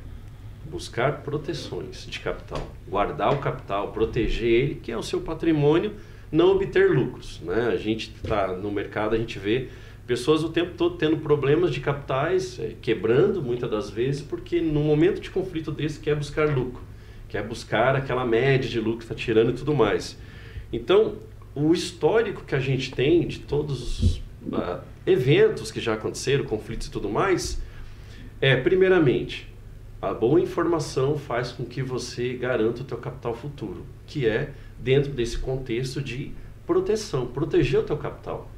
[0.70, 5.92] buscar proteções de capital, guardar o capital, proteger ele, que é o seu patrimônio,
[6.30, 7.40] não obter lucros.
[7.40, 7.70] Né?
[7.72, 9.68] A gente está no mercado, a gente vê
[10.06, 14.80] pessoas o tempo todo tendo problemas de capitais, é, quebrando muitas das vezes, porque no
[14.80, 16.82] momento de conflito desse quer buscar lucro,
[17.28, 20.18] quer buscar aquela média de lucro que está tirando e tudo mais.
[20.72, 21.16] Então,
[21.54, 24.16] o histórico que a gente tem de todos os
[24.52, 27.62] uh, eventos que já aconteceram, conflitos e tudo mais,
[28.40, 29.48] é, primeiramente,
[30.02, 35.12] a boa informação faz com que você garanta o teu capital futuro, que é dentro
[35.12, 36.32] desse contexto de
[36.66, 38.50] proteção, proteger o teu capital.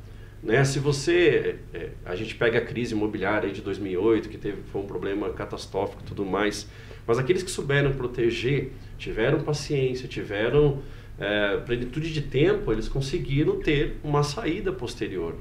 [0.42, 0.64] Né?
[0.64, 4.86] Se você, é, a gente pega a crise imobiliária de 2008, que teve, foi um
[4.86, 6.68] problema catastrófico e tudo mais,
[7.06, 10.82] mas aqueles que souberam proteger, tiveram paciência, tiveram
[11.18, 15.34] é, plenitude de tempo, eles conseguiram ter uma saída posterior.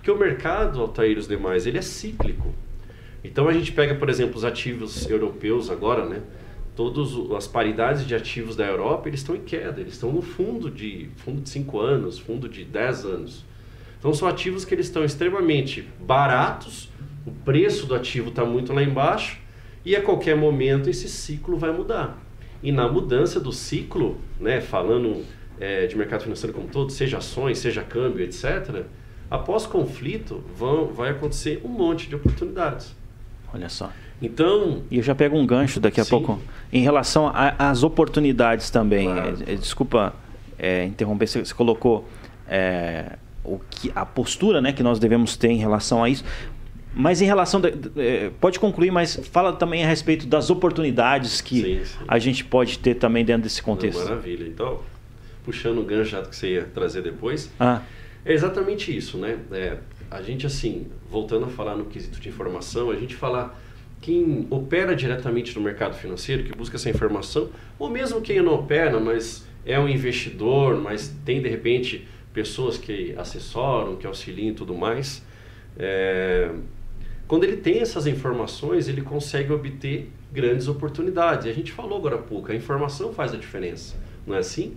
[0.00, 2.54] Porque o mercado, Altair e os demais, ele é cíclico.
[3.22, 6.22] Então a gente pega, por exemplo, os ativos europeus agora, né?
[6.74, 10.70] Todas as paridades de ativos da Europa, eles estão em queda, eles estão no fundo
[10.70, 13.44] de fundo de 5 anos, fundo de 10 anos.
[13.98, 16.88] Então são ativos que eles estão extremamente baratos,
[17.26, 19.38] o preço do ativo está muito lá embaixo
[19.84, 22.18] e a qualquer momento esse ciclo vai mudar.
[22.62, 25.22] E na mudança do ciclo, né, falando
[25.58, 28.86] é, de mercado financeiro como todo, seja ações, seja câmbio, etc.,
[29.30, 32.94] após conflito, vão, vai acontecer um monte de oportunidades.
[33.54, 33.90] Olha só.
[34.20, 34.82] Então.
[34.90, 36.10] E eu já pego um gancho daqui a sim.
[36.10, 36.40] pouco.
[36.72, 39.06] Em relação às oportunidades também.
[39.06, 39.38] Claro.
[39.46, 40.14] É, é, desculpa
[40.58, 42.06] é, interromper, você, você colocou
[43.44, 46.24] o que, a postura né, que nós devemos ter em relação a isso.
[46.92, 47.60] Mas em relação.
[47.60, 52.04] De, de, pode concluir, mas fala também a respeito das oportunidades que sim, sim.
[52.06, 54.02] a gente pode ter também dentro desse contexto.
[54.02, 54.46] Maravilha.
[54.46, 54.80] Então,
[55.44, 57.50] puxando o gancho que você ia trazer depois.
[57.58, 57.80] Ah.
[58.24, 59.38] É exatamente isso, né?
[59.52, 59.78] É,
[60.10, 63.58] a gente, assim, voltando a falar no quesito de informação, a gente falar
[64.00, 68.98] quem opera diretamente no mercado financeiro, que busca essa informação, ou mesmo quem não opera,
[68.98, 74.74] mas é um investidor, mas tem de repente pessoas que assessoram, que auxiliam e tudo
[74.74, 75.22] mais.
[75.78, 76.50] É,
[77.26, 81.46] quando ele tem essas informações, ele consegue obter grandes oportunidades.
[81.46, 83.96] A gente falou agora há pouco, a informação faz a diferença,
[84.26, 84.76] não é assim?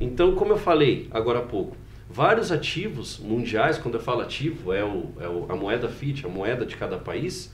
[0.00, 1.76] Então, como eu falei agora há pouco,
[2.08, 6.64] Vários ativos mundiais, quando eu falo ativo, é, o, é a moeda fiat, a moeda
[6.64, 7.52] de cada país,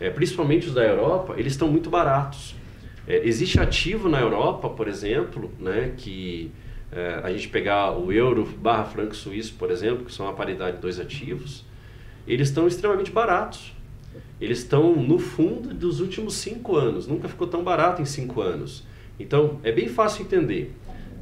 [0.00, 2.54] é, principalmente os da Europa, eles estão muito baratos.
[3.06, 6.50] É, existe ativo na Europa, por exemplo, né, que
[6.92, 10.76] É, a gente pegar o euro barra franco suíço, por exemplo, que são a paridade
[10.76, 11.64] de dois ativos,
[12.28, 13.72] eles estão extremamente baratos.
[14.40, 17.08] Eles estão no fundo dos últimos cinco anos.
[17.08, 18.84] Nunca ficou tão barato em cinco anos.
[19.18, 20.72] Então, é bem fácil entender.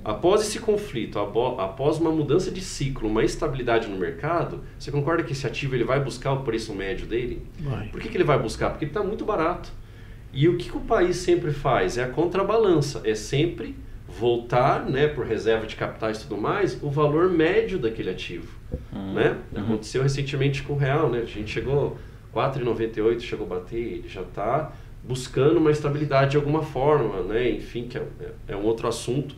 [0.04, 5.32] Após esse conflito, após uma mudança de ciclo, uma estabilidade no mercado, você concorda que
[5.32, 7.46] esse ativo ele vai buscar o preço médio dele?
[7.58, 7.88] Vai.
[7.88, 8.68] Por que, que ele vai buscar?
[8.68, 9.72] Porque ele está muito barato.
[10.30, 11.96] E o que, que o país sempre faz?
[11.96, 13.00] É a contrabalança.
[13.02, 13.76] É sempre
[14.06, 18.58] voltar, né, por reserva de capitais e tudo mais, o valor médio daquele ativo.
[18.92, 19.14] Uhum.
[19.14, 19.38] Né?
[19.52, 19.62] Uhum.
[19.62, 21.08] Aconteceu recentemente com o real.
[21.08, 21.20] Né?
[21.20, 21.96] A gente chegou
[22.34, 27.50] 4,98, chegou a bater, ele já está buscando uma estabilidade de alguma forma, né?
[27.50, 28.06] enfim, que é,
[28.48, 29.34] é um outro assunto.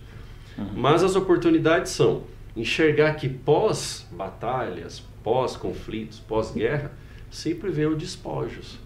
[0.56, 0.68] Uhum.
[0.74, 2.22] Mas as oportunidades são
[2.56, 6.92] enxergar que pós-batalhas, pós-conflitos, pós-guerra,
[7.30, 8.78] sempre vem o despojos.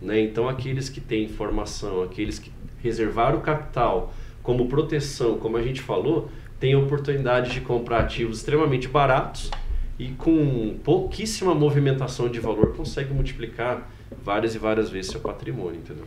[0.00, 0.20] Né?
[0.20, 2.50] Então, aqueles que têm informação, aqueles que
[2.82, 4.12] reservaram o capital
[4.42, 9.50] como proteção, como a gente falou, têm oportunidade de comprar ativos extremamente baratos
[9.98, 13.88] e com pouquíssima movimentação de valor consegue multiplicar
[14.24, 16.04] várias e várias vezes seu patrimônio, entendeu?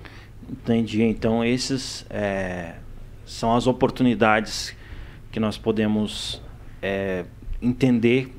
[0.49, 1.01] Entendi.
[1.01, 2.75] Então, esses é,
[3.25, 4.75] são as oportunidades
[5.35, 6.41] que nós podemos
[6.81, 7.25] é,
[7.61, 8.33] entender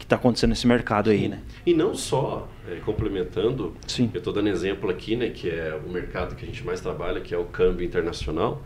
[0.00, 1.16] que está acontecendo nesse mercado Sim.
[1.16, 1.40] aí, né?
[1.64, 4.10] E não só, é, complementando, Sim.
[4.12, 7.20] eu estou dando exemplo aqui, né, que é o mercado que a gente mais trabalha,
[7.20, 8.64] que é o câmbio internacional,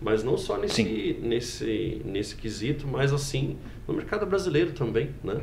[0.00, 5.42] mas não só nesse, nesse, nesse quesito, mas assim, no mercado brasileiro também, né?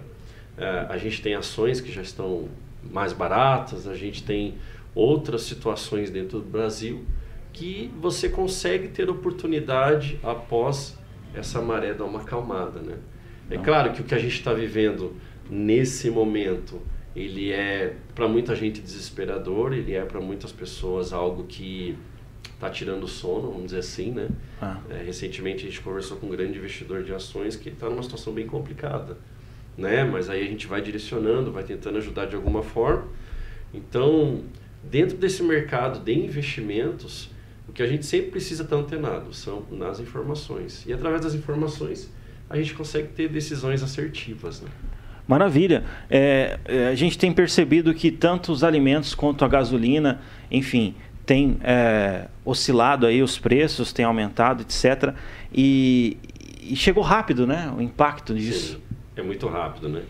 [0.58, 2.50] É, a gente tem ações que já estão
[2.92, 4.56] mais baratas, a gente tem
[4.96, 7.06] outras situações dentro do Brasil
[7.54, 10.97] que você consegue ter oportunidade após
[11.34, 12.98] essa maré dar uma acalmada, né?
[13.50, 15.16] É claro que o que a gente está vivendo
[15.50, 16.82] nesse momento,
[17.16, 21.98] ele é para muita gente desesperador, ele é para muitas pessoas algo que
[22.54, 24.28] está tirando o sono, vamos dizer assim, né?
[24.62, 24.80] Ah.
[24.90, 28.34] É, recentemente a gente conversou com um grande investidor de ações que está numa situação
[28.34, 29.18] bem complicada,
[29.78, 30.04] né?
[30.04, 33.08] Mas aí a gente vai direcionando, vai tentando ajudar de alguma forma.
[33.74, 34.44] Então,
[34.84, 37.30] dentro desse mercado de investimentos,
[37.68, 40.86] o que a gente sempre precisa estar antenado são nas informações.
[40.86, 42.12] E através das informações,
[42.50, 44.62] a gente consegue ter decisões assertivas.
[44.62, 44.70] Né?
[45.28, 45.84] Maravilha.
[46.10, 50.96] É, é, a gente tem percebido que tanto os alimentos quanto a gasolina, enfim,
[51.26, 55.14] tem é, oscilado aí os preços, tem aumentado, etc.
[55.54, 56.18] E,
[56.62, 57.74] e, chegou rápido, né?
[57.78, 58.76] O impacto disso.
[58.76, 58.82] Sim,
[59.18, 60.04] é muito rápido, né?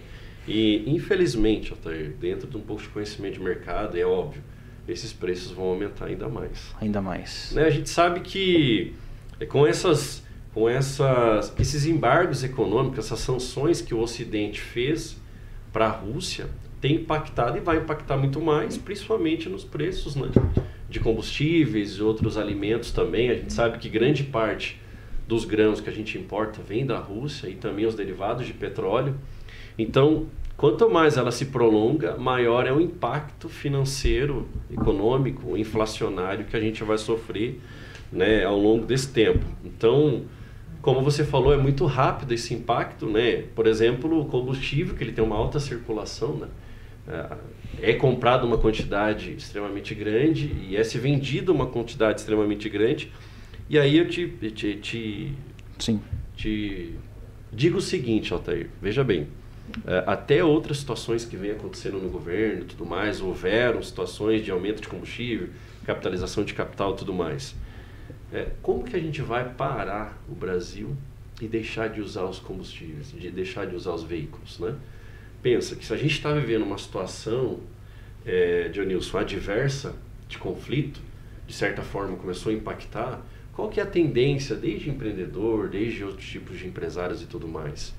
[0.47, 4.43] E infelizmente, Altair, dentro de um pouco de conhecimento de mercado, é óbvio,
[4.87, 6.73] esses preços vão aumentar ainda mais.
[6.79, 7.51] Ainda mais.
[7.53, 7.63] Né?
[7.63, 8.93] A gente sabe que
[9.39, 15.15] é, com essas com essas, esses embargos econômicos, essas sanções que o Ocidente fez
[15.71, 16.47] para a Rússia,
[16.81, 20.29] tem impactado e vai impactar muito mais, principalmente nos preços né,
[20.89, 23.29] de combustíveis e outros alimentos também.
[23.29, 24.81] A gente sabe que grande parte
[25.27, 29.15] dos grãos que a gente importa vem da Rússia e também os derivados de petróleo.
[29.77, 30.25] Então,
[30.57, 36.83] Quanto mais ela se prolonga, maior é o impacto financeiro, econômico, inflacionário que a gente
[36.83, 37.61] vai sofrer
[38.11, 39.45] né, ao longo desse tempo.
[39.63, 40.23] Então,
[40.81, 43.05] como você falou, é muito rápido esse impacto.
[43.05, 43.43] Né?
[43.53, 46.47] Por exemplo, o combustível, que ele tem uma alta circulação, né?
[47.79, 53.11] é comprado uma quantidade extremamente grande e é se vendido uma quantidade extremamente grande.
[53.69, 55.33] E aí eu te, te, te,
[55.77, 56.01] Sim.
[56.35, 56.95] te
[57.53, 59.36] digo o seguinte, Altair, veja bem, é,
[60.05, 64.87] até outras situações que vem acontecendo no governo tudo mais, houveram situações de aumento de
[64.87, 65.49] combustível,
[65.85, 67.55] capitalização de capital tudo mais.
[68.31, 70.95] É, como que a gente vai parar o Brasil
[71.41, 74.75] e deixar de usar os combustíveis, de deixar de usar os veículos, né?
[75.41, 77.59] Pensa que se a gente está vivendo uma situação,
[78.25, 79.95] é, Dionilson, adversa,
[80.27, 80.99] de conflito,
[81.45, 83.21] de certa forma começou a impactar,
[83.53, 87.93] qual que é a tendência, desde empreendedor, desde outros tipos de empresários e tudo mais?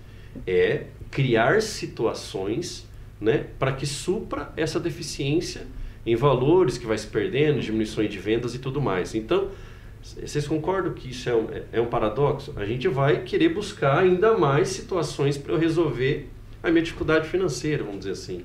[0.46, 2.86] é criar situações
[3.20, 5.66] né, para que supra essa deficiência
[6.06, 9.14] em valores que vai se perdendo, diminuições de vendas e tudo mais.
[9.14, 9.48] Então,
[10.02, 12.54] vocês concordam que isso é um, é um paradoxo?
[12.56, 16.30] A gente vai querer buscar ainda mais situações para eu resolver
[16.62, 18.42] a minha dificuldade financeira, vamos dizer assim.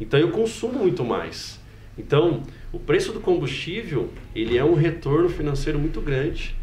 [0.00, 1.58] Então, eu consumo muito mais.
[1.98, 2.42] Então,
[2.72, 6.54] o preço do combustível, ele é um retorno financeiro muito grande,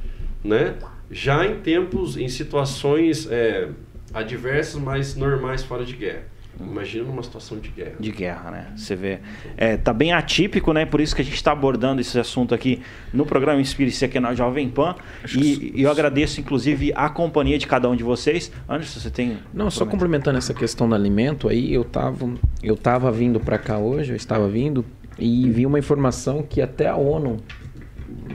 [0.43, 0.77] né?
[1.11, 3.69] Já em tempos, em situações é,
[4.13, 6.23] adversas, mas normais fora de guerra.
[6.59, 7.93] Imagina numa situação de guerra.
[7.99, 8.67] De guerra, né?
[8.75, 9.19] Você vê.
[9.55, 10.85] É, tá bem atípico, né?
[10.85, 12.81] Por isso que a gente está abordando esse assunto aqui
[13.13, 14.95] no programa Inspire-se aqui na Jovem Pan.
[15.35, 18.51] E, e, eu agradeço, inclusive, a companhia de cada um de vocês.
[18.67, 19.37] Anderson, você tem.
[19.53, 22.27] Não, só complementando essa questão do alimento aí, eu tava,
[22.63, 24.83] eu tava vindo para cá hoje, eu estava vindo,
[25.19, 27.37] e vi uma informação que até a ONU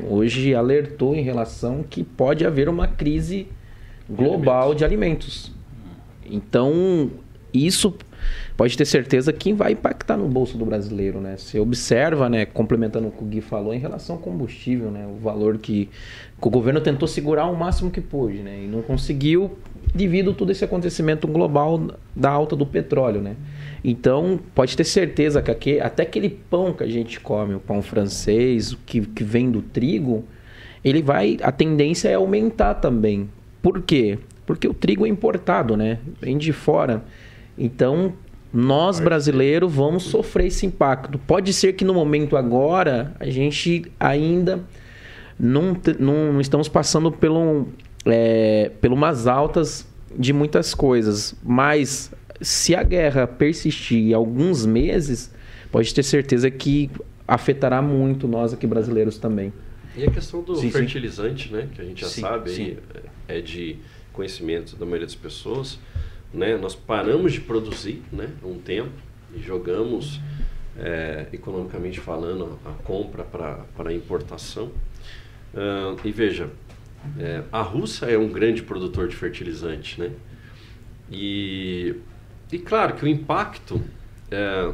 [0.08, 3.48] hoje alertou em relação que pode haver uma crise
[4.08, 5.44] global de alimentos.
[5.44, 5.61] de alimentos.
[6.33, 7.11] Então,
[7.53, 7.95] isso
[8.57, 11.37] pode ter certeza que vai impactar no bolso do brasileiro, né?
[11.37, 15.16] Você observa, né, complementando o que o Gui falou em relação ao combustível, né, o
[15.16, 15.89] valor que,
[16.41, 19.57] o governo tentou segurar o máximo que pôde, né, e não conseguiu
[19.95, 23.37] devido a todo esse acontecimento global da alta do petróleo, né?
[23.85, 27.83] Então, pode ter certeza que aqui, até aquele pão que a gente come, o pão
[27.83, 30.24] francês, que, que vem do trigo,
[30.85, 33.28] ele vai, a tendência é aumentar também.
[33.61, 34.18] Por quê?
[34.47, 35.99] Porque o trigo é importado, né?
[36.20, 37.05] Vem de fora.
[37.57, 38.12] Então,
[38.53, 41.18] nós brasileiros vamos sofrer esse impacto.
[41.18, 44.61] Pode ser que no momento agora a gente ainda
[45.38, 47.68] não, não, estamos passando pelo,
[48.05, 49.86] é, pelo umas altas
[50.16, 55.32] de muitas coisas, mas se a guerra persistir alguns meses,
[55.70, 56.90] pode ter certeza que
[57.26, 59.53] afetará muito nós aqui brasileiros também.
[59.97, 61.55] E a questão do sim, fertilizante, sim.
[61.55, 62.78] né, que a gente já sim, sabe, aí,
[63.28, 63.78] é de
[64.12, 65.78] conhecimento da maioria das pessoas,
[66.32, 66.56] né?
[66.56, 68.92] Nós paramos de produzir, né, um tempo
[69.34, 70.20] e jogamos
[70.78, 74.70] é, economicamente falando a compra para importação.
[75.54, 76.48] Uh, e veja,
[77.18, 80.10] é, a Rússia é um grande produtor de fertilizante, né?
[81.10, 81.94] E,
[82.50, 83.82] e claro que o impacto
[84.30, 84.72] é,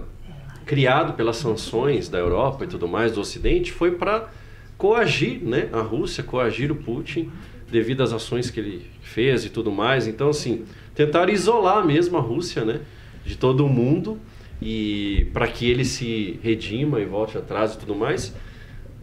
[0.65, 4.31] criado pelas sanções da Europa e tudo mais do Ocidente foi para
[4.77, 5.69] coagir, né?
[5.73, 7.33] A Rússia coagir o Putin
[7.71, 10.07] devido às ações que ele fez e tudo mais.
[10.07, 10.65] Então, assim,
[10.95, 12.81] tentar isolar mesmo a Rússia, né?
[13.25, 14.19] De todo o mundo
[14.61, 18.35] e para que ele se redima e volte atrás e tudo mais.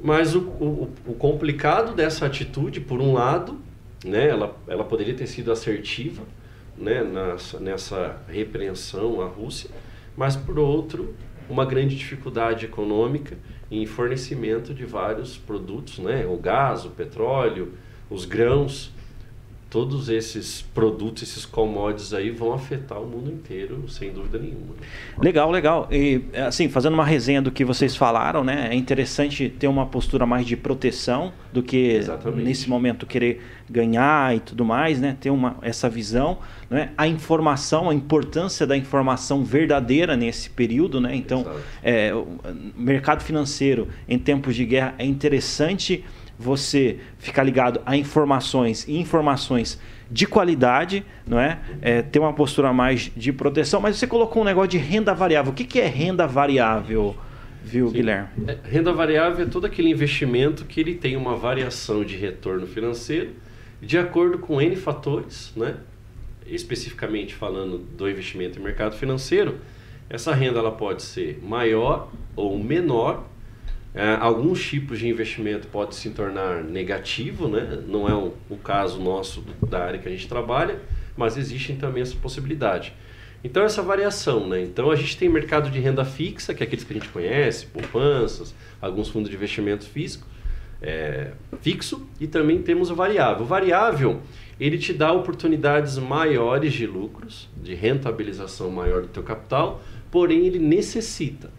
[0.02, 3.60] Mas o, o, o, complicado dessa atitude, por um lado,
[4.04, 6.22] né, ela, ela poderia ter sido assertiva
[6.78, 9.70] né, nessa, nessa repreensão à Rússia,
[10.16, 11.16] mas por outro,
[11.50, 13.38] uma grande dificuldade econômica
[13.72, 17.74] em fornecimento de vários produtos, né, o gás, o petróleo,
[18.10, 18.92] os grãos,
[19.76, 24.74] todos esses produtos, esses commodities aí vão afetar o mundo inteiro, sem dúvida nenhuma.
[25.22, 25.90] Legal, legal.
[25.92, 28.70] E assim, fazendo uma resenha do que vocês falaram, né?
[28.72, 32.46] É interessante ter uma postura mais de proteção do que Exatamente.
[32.46, 35.18] nesse momento querer ganhar e tudo mais, né?
[35.20, 36.38] Ter uma essa visão,
[36.70, 36.92] né?
[36.98, 41.14] A informação, a importância da informação verdadeira nesse período, né?
[41.14, 41.46] Então,
[41.84, 42.40] é, o
[42.78, 46.06] mercado financeiro em tempos de guerra é interessante
[46.38, 49.80] você ficar ligado a informações e informações
[50.10, 51.60] de qualidade, não é?
[51.82, 52.02] é?
[52.02, 53.82] Ter uma postura mais de proteção.
[53.82, 55.52] Mas você colocou um negócio de renda variável.
[55.52, 57.16] O que, que é renda variável,
[57.64, 57.94] viu, Sim.
[57.94, 58.30] Guilherme?
[58.48, 63.32] É, renda variável é todo aquele investimento que ele tem uma variação de retorno financeiro
[63.82, 65.78] de acordo com N fatores, né?
[66.46, 69.60] especificamente falando do investimento em mercado financeiro,
[70.10, 73.26] essa renda ela pode ser maior ou menor
[74.20, 77.82] alguns tipos de investimento pode se tornar negativo, né?
[77.88, 80.82] não é o, o caso nosso da área que a gente trabalha,
[81.16, 82.94] mas existem também essa possibilidade.
[83.42, 84.62] Então essa variação, né?
[84.64, 87.68] Então a gente tem mercado de renda fixa, que é aqueles que a gente conhece,
[87.68, 90.28] poupanças, alguns fundos de investimento físico,
[90.82, 91.32] é,
[91.62, 93.44] fixo, e também temos o variável.
[93.44, 94.22] O variável,
[94.60, 99.80] ele te dá oportunidades maiores de lucros, de rentabilização maior do teu capital,
[100.10, 101.52] porém ele necessita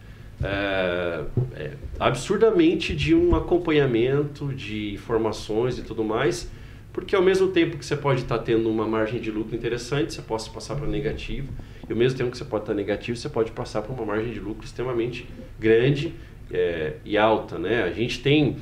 [0.43, 1.23] é,
[1.55, 6.49] é, absurdamente de um acompanhamento de informações e tudo mais,
[6.93, 10.21] porque ao mesmo tempo que você pode estar tendo uma margem de lucro interessante, você
[10.21, 11.51] pode passar para negativo,
[11.87, 14.31] e ao mesmo tempo que você pode estar negativo, você pode passar para uma margem
[14.31, 15.27] de lucro extremamente
[15.59, 16.13] grande
[16.51, 17.57] é, e alta.
[17.57, 17.83] Né?
[17.83, 18.57] A gente tem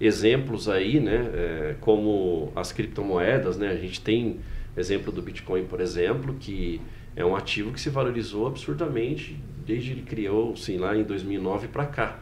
[0.00, 3.68] exemplos aí, né, é, como as criptomoedas, né?
[3.68, 4.40] a gente tem
[4.76, 6.80] exemplo do Bitcoin, por exemplo, que
[7.16, 11.86] é um ativo que se valorizou absurdamente desde ele criou, sim, lá em 2009 para
[11.86, 12.18] cá.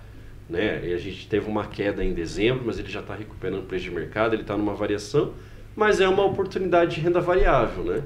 [0.48, 0.88] Né?
[0.88, 3.84] E a gente teve uma queda em dezembro, mas ele já está recuperando o preço
[3.84, 5.32] de mercado, ele está numa variação,
[5.76, 7.84] mas é uma oportunidade de renda variável.
[7.84, 8.02] Né?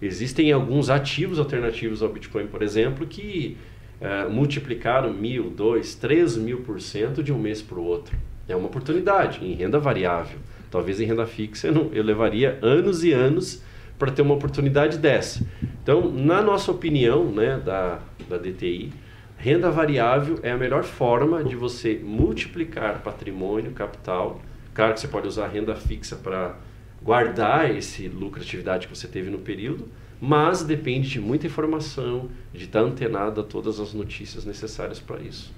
[0.00, 3.56] Existem alguns ativos alternativos ao Bitcoin, por exemplo, que
[4.00, 8.16] uh, multiplicaram mil, dois, três mil por cento de um mês para o outro.
[8.48, 10.38] É uma oportunidade em renda variável.
[10.70, 13.62] Talvez em renda fixa eu, não, eu levaria anos e anos
[13.98, 15.44] para ter uma oportunidade dessa.
[15.82, 18.92] Então, na nossa opinião, né, da, da DTI,
[19.38, 24.40] renda variável é a melhor forma de você multiplicar patrimônio, capital.
[24.74, 26.56] Claro que você pode usar renda fixa para
[27.02, 29.88] guardar esse lucratividade que você teve no período,
[30.20, 35.54] mas depende de muita informação, de estar antenado a todas as notícias necessárias para isso.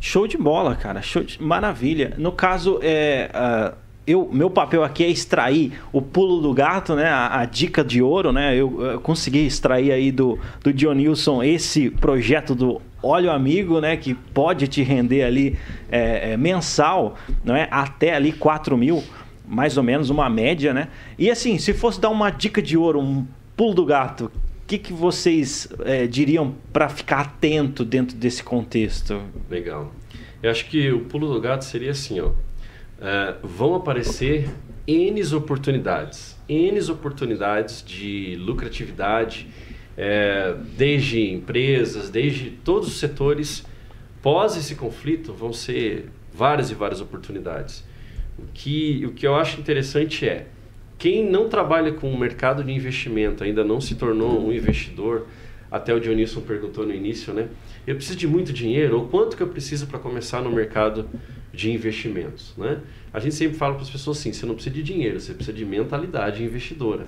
[0.00, 1.00] Show de bola, cara.
[1.02, 1.42] Show de...
[1.42, 2.14] Maravilha.
[2.18, 7.06] No caso, é, uh eu, meu papel aqui é extrair o pulo do gato, né?
[7.06, 8.54] A, a dica de ouro, né?
[8.54, 13.96] Eu, eu, consegui extrair aí do, do Dionilson esse projeto do Óleo Amigo, né?
[13.96, 15.58] Que pode te render ali
[15.90, 17.68] é, é, mensal, não é?
[17.70, 19.02] Até ali 4 mil.
[19.46, 20.88] mais ou menos uma média, né?
[21.18, 24.78] E assim, se fosse dar uma dica de ouro, um pulo do gato, o que,
[24.78, 29.20] que vocês é, diriam para ficar atento dentro desse contexto?
[29.48, 29.92] Legal.
[30.42, 32.30] Eu acho que o pulo do gato seria assim, ó.
[33.00, 34.50] É, vão aparecer
[34.86, 36.36] N oportunidades.
[36.48, 39.48] N oportunidades de lucratividade,
[39.96, 43.64] é, desde empresas, desde todos os setores.
[44.22, 47.84] Pós esse conflito, vão ser várias e várias oportunidades.
[48.38, 50.46] O que, o que eu acho interessante é,
[50.98, 55.26] quem não trabalha com o mercado de investimento, ainda não se tornou um investidor,
[55.70, 57.48] até o Dionísio perguntou no início, né?
[57.86, 61.08] Eu preciso de muito dinheiro, ou quanto que eu preciso para começar no mercado
[61.52, 62.80] de investimentos, né?
[63.12, 65.56] A gente sempre fala para as pessoas assim, você não precisa de dinheiro, você precisa
[65.56, 67.06] de mentalidade investidora.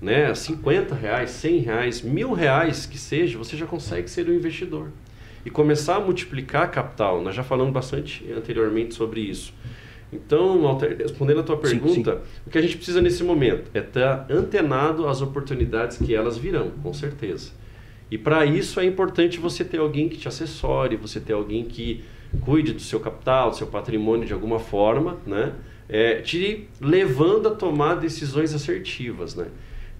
[0.00, 0.34] Né?
[0.34, 4.90] 50 reais, 100 reais, mil reais que seja, você já consegue ser um investidor.
[5.44, 7.22] E começar a multiplicar capital.
[7.22, 9.52] Nós já falamos bastante anteriormente sobre isso.
[10.12, 12.40] Então, Walter, respondendo a tua pergunta, sim, sim.
[12.46, 16.70] o que a gente precisa nesse momento é estar antenado às oportunidades que elas virão,
[16.82, 17.50] com certeza.
[18.10, 22.04] E para isso é importante você ter alguém que te assessore, você ter alguém que
[22.40, 25.52] cuide do seu capital, do seu patrimônio de alguma forma, né?
[25.88, 29.46] É, te levando a tomar decisões assertivas, né?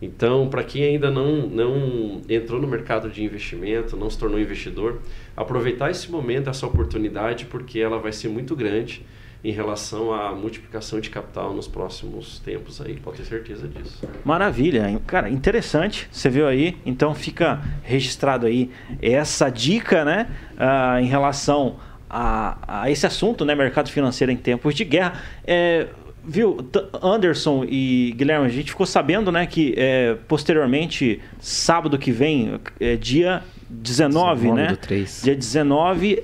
[0.01, 5.01] Então, para quem ainda não, não entrou no mercado de investimento, não se tornou investidor,
[5.37, 9.05] aproveitar esse momento, essa oportunidade, porque ela vai ser muito grande
[9.45, 14.07] em relação à multiplicação de capital nos próximos tempos aí, pode ter certeza disso.
[14.25, 18.71] Maravilha, cara, interessante, você viu aí, então fica registrado aí
[19.01, 21.77] essa dica, né, uh, em relação
[22.13, 25.15] a, a, esse assunto, né, mercado financeiro em tempos de guerra.
[25.47, 25.87] É,
[26.23, 26.59] viu,
[27.03, 32.97] Anderson e Guilherme, a gente ficou sabendo, né, que é, posteriormente, sábado que vem, é,
[32.97, 34.67] dia 19, 19 né?
[34.69, 35.23] Do 3.
[35.25, 36.23] Dia 19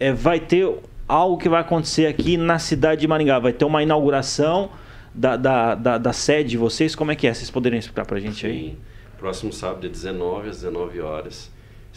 [0.00, 0.66] é, vai ter
[1.06, 3.38] algo que vai acontecer aqui na cidade de Maringá.
[3.38, 4.70] Vai ter uma inauguração
[5.14, 6.94] da, da, da, da sede de vocês.
[6.94, 7.34] Como é que é?
[7.34, 8.46] Vocês poderiam explicar para a gente Sim.
[8.46, 8.78] aí?
[9.18, 11.50] Próximo sábado, dia 19 às 19 horas,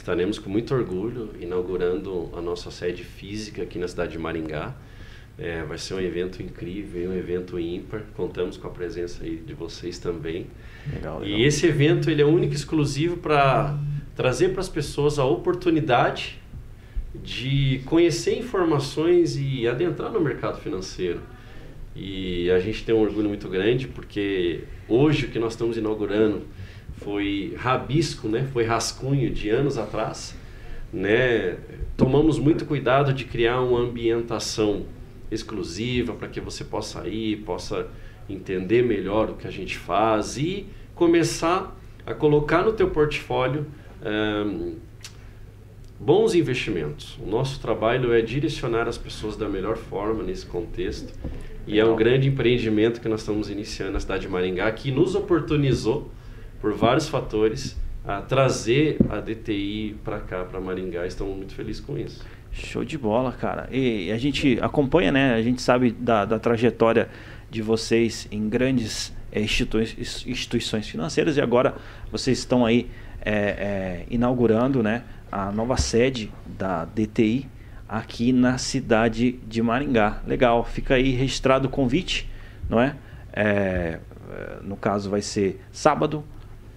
[0.09, 4.73] estaremos com muito orgulho inaugurando a nossa sede física aqui na cidade de Maringá.
[5.37, 8.01] É, vai ser um evento incrível, um evento ímpar.
[8.15, 10.47] Contamos com a presença aí de vocês também.
[10.91, 11.39] Legal, legal.
[11.39, 13.77] E esse evento ele é único e exclusivo para
[14.15, 16.41] trazer para as pessoas a oportunidade
[17.13, 21.21] de conhecer informações e adentrar no mercado financeiro.
[21.95, 26.41] E a gente tem um orgulho muito grande porque hoje o que nós estamos inaugurando
[26.99, 28.47] foi rabisco, né?
[28.51, 30.35] Foi rascunho de anos atrás,
[30.91, 31.57] né?
[31.95, 34.85] Tomamos muito cuidado de criar uma ambientação
[35.31, 37.87] exclusiva para que você possa ir, possa
[38.29, 41.75] entender melhor o que a gente faz e começar
[42.05, 43.65] a colocar no teu portfólio
[44.03, 44.75] um,
[45.99, 47.17] bons investimentos.
[47.21, 51.13] O nosso trabalho é direcionar as pessoas da melhor forma nesse contexto
[51.67, 55.15] e é um grande empreendimento que nós estamos iniciando na cidade de Maringá que nos
[55.15, 56.09] oportunizou
[56.61, 61.05] por vários fatores a trazer a DTI para cá, para Maringá.
[61.05, 62.25] Estamos muito felizes com isso.
[62.51, 63.69] Show de bola, cara.
[63.71, 65.33] E a gente acompanha, né?
[65.35, 67.09] A gente sabe da, da trajetória
[67.49, 71.75] de vocês em grandes é, instituições financeiras e agora
[72.11, 72.89] vocês estão aí
[73.21, 75.03] é, é, inaugurando, né?
[75.31, 77.47] A nova sede da DTI
[77.87, 80.21] aqui na cidade de Maringá.
[80.25, 82.29] Legal, fica aí registrado o convite,
[82.67, 82.95] não é?
[83.31, 83.99] é
[84.61, 86.23] no caso vai ser sábado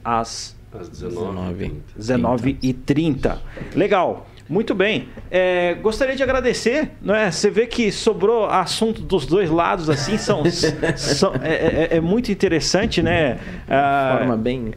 [0.04, 1.72] às, às 19h30.
[1.96, 3.40] 19 e 30.
[3.74, 4.26] Legal.
[4.48, 5.08] Muito bem.
[5.30, 7.30] É, gostaria de agradecer, não é?
[7.30, 10.42] Você vê que sobrou assunto dos dois lados, assim, são,
[10.96, 13.38] são é, é, é, muito interessante, né?
[13.68, 14.74] Ah, forma bem.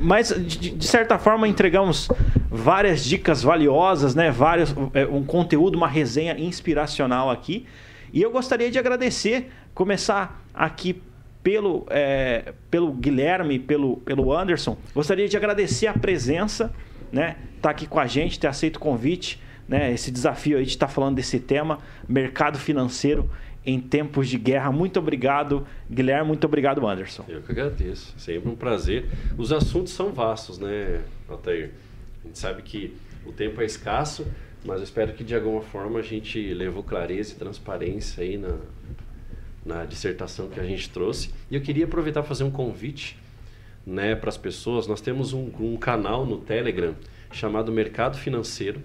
[0.00, 2.08] Mas de, de, certa forma entregamos
[2.50, 4.30] várias dicas valiosas, né?
[4.30, 7.66] Vários, é, um conteúdo, uma resenha inspiracional aqui.
[8.12, 11.00] E eu gostaria de agradecer, começar aqui
[11.42, 14.76] pelo, é, pelo Guilherme, pelo, pelo Anderson.
[14.94, 16.72] Gostaria de agradecer a presença
[17.12, 20.70] né, tá aqui com a gente, ter aceito o convite, né, esse desafio aí de
[20.70, 21.78] estar tá falando desse tema,
[22.08, 23.30] mercado financeiro
[23.64, 24.72] em tempos de guerra.
[24.72, 27.24] Muito obrigado, Guilherme, muito obrigado, Anderson.
[27.28, 29.06] Eu que agradeço, sempre um prazer.
[29.36, 31.70] Os assuntos são vastos, né, Altair?
[32.24, 34.26] A gente sabe que o tempo é escasso,
[34.64, 38.56] mas eu espero que de alguma forma a gente levou clareza e transparência aí na,
[39.64, 41.30] na dissertação que a gente trouxe.
[41.50, 43.16] E eu queria aproveitar para fazer um convite
[43.86, 46.94] né, para as pessoas, nós temos um, um, canal no Telegram
[47.32, 48.80] chamado Mercado Financeiro.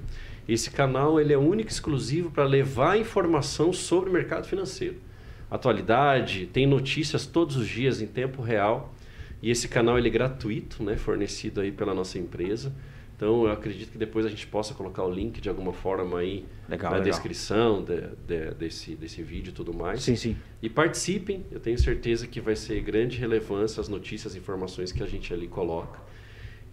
[0.47, 4.95] Esse canal ele é único e exclusivo para levar informação sobre o mercado financeiro.
[5.51, 8.93] Atualidade, tem notícias todos os dias em tempo real.
[9.41, 12.73] E esse canal ele é gratuito, né, fornecido aí pela nossa empresa.
[13.17, 16.45] Então eu acredito que depois a gente possa colocar o link de alguma forma aí
[16.69, 17.11] legal, na legal.
[17.11, 20.03] descrição de, de, desse, desse vídeo e tudo mais.
[20.03, 20.37] Sim, sim.
[20.61, 25.01] E participem, eu tenho certeza que vai ser grande relevância as notícias e informações que
[25.01, 25.99] a gente ali coloca.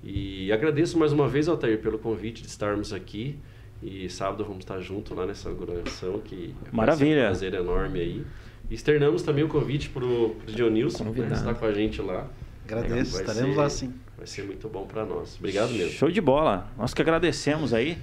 [0.02, 3.38] E agradeço mais uma vez, Altair, pelo convite de estarmos aqui.
[3.82, 7.22] E sábado vamos estar junto lá nessa inauguração, que Maravilha.
[7.22, 8.24] um prazer enorme aí.
[8.70, 12.28] E externamos também o convite para o Dionilson, né, que está com a gente lá.
[12.64, 13.94] Agradeço, estaremos ser, lá sim.
[14.16, 15.36] Vai ser muito bom para nós.
[15.38, 15.90] Obrigado mesmo.
[15.90, 16.70] Show de bola.
[16.78, 17.98] Nós que agradecemos aí.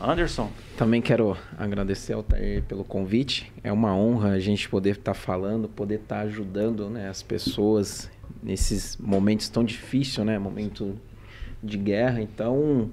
[0.00, 0.50] Anderson.
[0.78, 3.52] Também quero agradecer ao Tair pelo convite.
[3.62, 7.22] É uma honra a gente poder estar tá falando, poder estar tá ajudando né, as
[7.22, 8.10] pessoas
[8.42, 10.38] nesses momentos tão difíceis, né?
[10.38, 10.98] Momento
[11.62, 12.22] de guerra.
[12.22, 12.90] Então,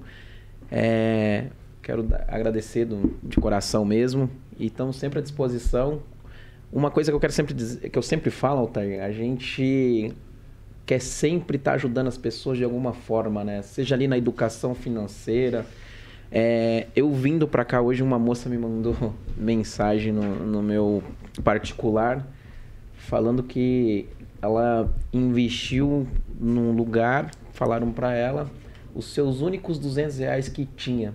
[0.70, 1.46] é,
[1.82, 4.30] quero agradecer do, de coração mesmo.
[4.58, 6.02] E estamos sempre à disposição.
[6.70, 10.12] Uma coisa que eu quero sempre dizer, que eu sempre falo, Altair, a gente
[10.88, 13.60] quer sempre estar tá ajudando as pessoas de alguma forma, né?
[13.60, 15.66] Seja ali na educação financeira.
[16.32, 18.96] É, eu vindo para cá hoje, uma moça me mandou
[19.36, 21.02] mensagem no, no meu
[21.44, 22.26] particular
[22.94, 24.08] falando que
[24.40, 26.06] ela investiu
[26.40, 28.50] num lugar, falaram para ela
[28.94, 31.12] os seus únicos 200 reais que tinha.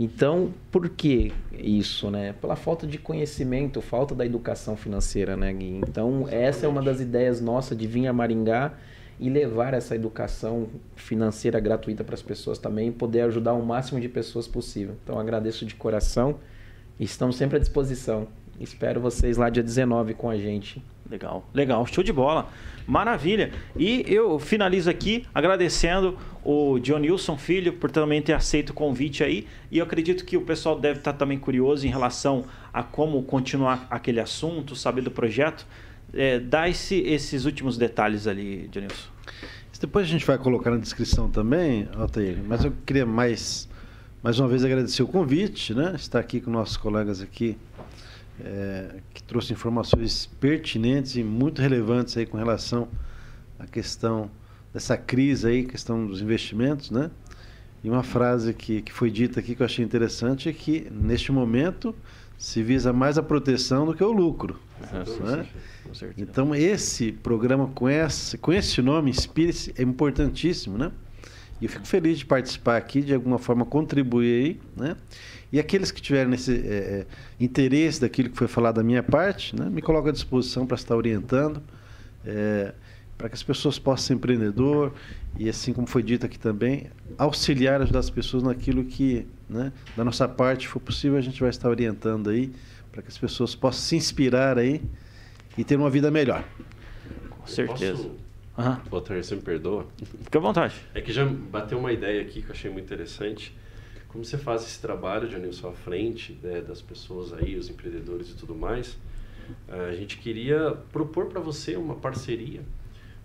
[0.00, 2.32] Então, por que isso, né?
[2.40, 5.80] Pela falta de conhecimento, falta da educação financeira, né, Gui?
[5.88, 8.74] Então, essa é uma das ideias nossas de vir a Maringá
[9.18, 14.00] e levar essa educação financeira gratuita para as pessoas também e poder ajudar o máximo
[14.00, 14.94] de pessoas possível.
[15.02, 16.38] Então, agradeço de coração
[16.96, 18.28] e estamos sempre à disposição.
[18.60, 20.82] Espero vocês lá dia 19 com a gente.
[21.10, 22.50] Legal, legal, show de bola.
[22.86, 23.50] Maravilha.
[23.76, 29.46] E eu finalizo aqui agradecendo o Dionilson Filho por também ter aceito o convite aí.
[29.70, 33.86] E eu acredito que o pessoal deve estar também curioso em relação a como continuar
[33.90, 35.66] aquele assunto, saber do projeto.
[36.12, 39.08] É, dá esse, esses últimos detalhes ali, Dionilson.
[39.80, 43.68] Depois a gente vai colocar na descrição também, Altair, mas eu queria mais,
[44.20, 45.92] mais uma vez agradecer o convite, né?
[45.94, 47.56] Estar aqui com nossos colegas aqui,
[48.44, 52.88] é, que trouxe informações pertinentes e muito relevantes aí com relação
[53.58, 54.30] à questão
[54.72, 57.10] dessa crise aí, questão dos investimentos, né?
[57.82, 61.30] E uma frase que, que foi dita aqui que eu achei interessante é que, neste
[61.30, 61.94] momento,
[62.36, 64.58] se visa mais a proteção do que o lucro.
[65.20, 65.46] Né?
[66.16, 70.92] Então, esse programa com esse, com esse nome, Inspire-se, é importantíssimo, né?
[71.60, 74.96] E eu fico feliz de participar aqui, de alguma forma contribuir aí, né?
[75.52, 77.06] E aqueles que tiverem esse é,
[77.40, 79.68] interesse daquilo que foi falado da minha parte, né?
[79.70, 81.62] me coloco à disposição para estar orientando,
[82.24, 82.74] é,
[83.16, 84.92] para que as pessoas possam ser empreendedor
[85.38, 86.86] e, assim como foi dito aqui também,
[87.16, 91.50] auxiliar, ajudar as pessoas naquilo que, né, da nossa parte, for possível, a gente vai
[91.50, 92.52] estar orientando aí,
[92.92, 94.82] para que as pessoas possam se inspirar aí
[95.56, 96.44] e ter uma vida melhor.
[97.30, 98.02] Com certeza.
[98.02, 98.28] Posso...
[98.58, 98.76] Uhum.
[98.90, 99.86] Doutor, você me perdoa?
[100.24, 100.74] Fique à vontade.
[100.92, 103.56] É que já bateu uma ideia aqui que eu achei muito interessante.
[104.08, 108.34] Como você faz esse trabalho, Janilson, à frente né, das pessoas aí, os empreendedores e
[108.34, 108.96] tudo mais,
[109.68, 112.62] a gente queria propor para você uma parceria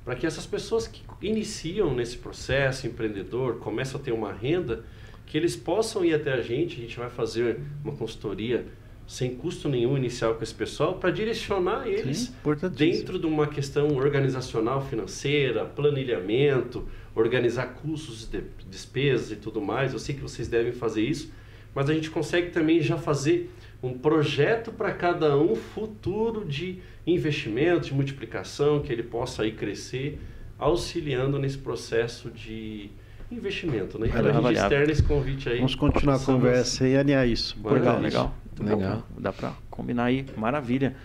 [0.03, 4.84] para que essas pessoas que iniciam nesse processo empreendedor, começam a ter uma renda,
[5.25, 8.65] que eles possam ir até a gente, a gente vai fazer uma consultoria
[9.06, 13.89] sem custo nenhum inicial com esse pessoal para direcionar eles Sim, dentro de uma questão
[13.95, 19.93] organizacional financeira, planilhamento, organizar custos, de despesas e tudo mais.
[19.93, 21.32] Eu sei que vocês devem fazer isso,
[21.76, 23.51] mas a gente consegue também já fazer
[23.82, 30.20] um projeto para cada um futuro de investimento, de multiplicação, que ele possa aí crescer,
[30.58, 32.89] auxiliando nesse processo de
[33.30, 34.08] investimento, né?
[34.08, 35.58] Então a gente externa esse convite aí.
[35.58, 37.58] Vamos continuar a conversa e alinhar isso.
[37.64, 38.36] Legal, legal.
[38.62, 39.04] Legal.
[39.18, 40.95] Dá para combinar aí, maravilha.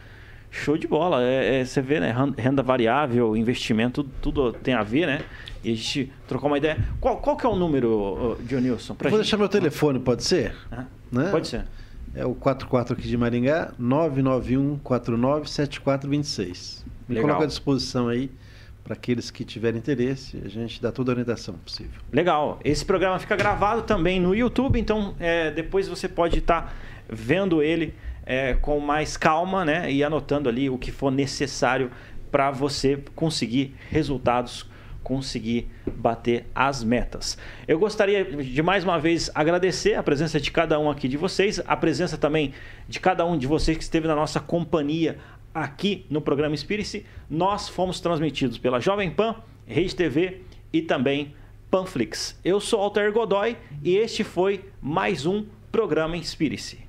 [0.50, 1.22] Show de bola.
[1.22, 2.14] É, é, você vê, né?
[2.36, 5.20] Renda variável, investimento, tudo, tudo, tem a ver, né?
[5.62, 6.78] E a gente trocou uma ideia.
[7.00, 8.94] Qual, qual que é o número, Dionilson?
[8.94, 9.18] Vou gente?
[9.18, 10.54] deixar meu telefone, pode ser?
[10.70, 11.30] Ah, né?
[11.30, 11.64] Pode ser.
[12.14, 16.84] É o 44 aqui de Maringá, 991 49 7426.
[17.08, 17.28] Me Legal.
[17.28, 18.30] coloco à disposição aí
[18.88, 22.00] para aqueles que tiverem interesse, a gente dá toda a orientação possível.
[22.10, 22.58] Legal.
[22.64, 26.72] Esse programa fica gravado também no YouTube, então é, depois você pode estar tá
[27.06, 29.92] vendo ele é, com mais calma, né?
[29.92, 31.90] E anotando ali o que for necessário
[32.30, 34.66] para você conseguir resultados
[35.02, 37.38] conseguir bater as metas.
[37.66, 41.62] Eu gostaria de mais uma vez agradecer a presença de cada um aqui de vocês,
[41.66, 42.52] a presença também
[42.86, 45.16] de cada um de vocês que esteve na nossa companhia
[45.62, 47.04] aqui no programa Inspire-se.
[47.28, 49.36] Nós fomos transmitidos pela Jovem Pan,
[49.66, 50.42] Rede TV
[50.72, 51.34] e também
[51.70, 52.38] Panflix.
[52.44, 56.87] Eu sou Alter Godoy e este foi mais um programa Inspire-se.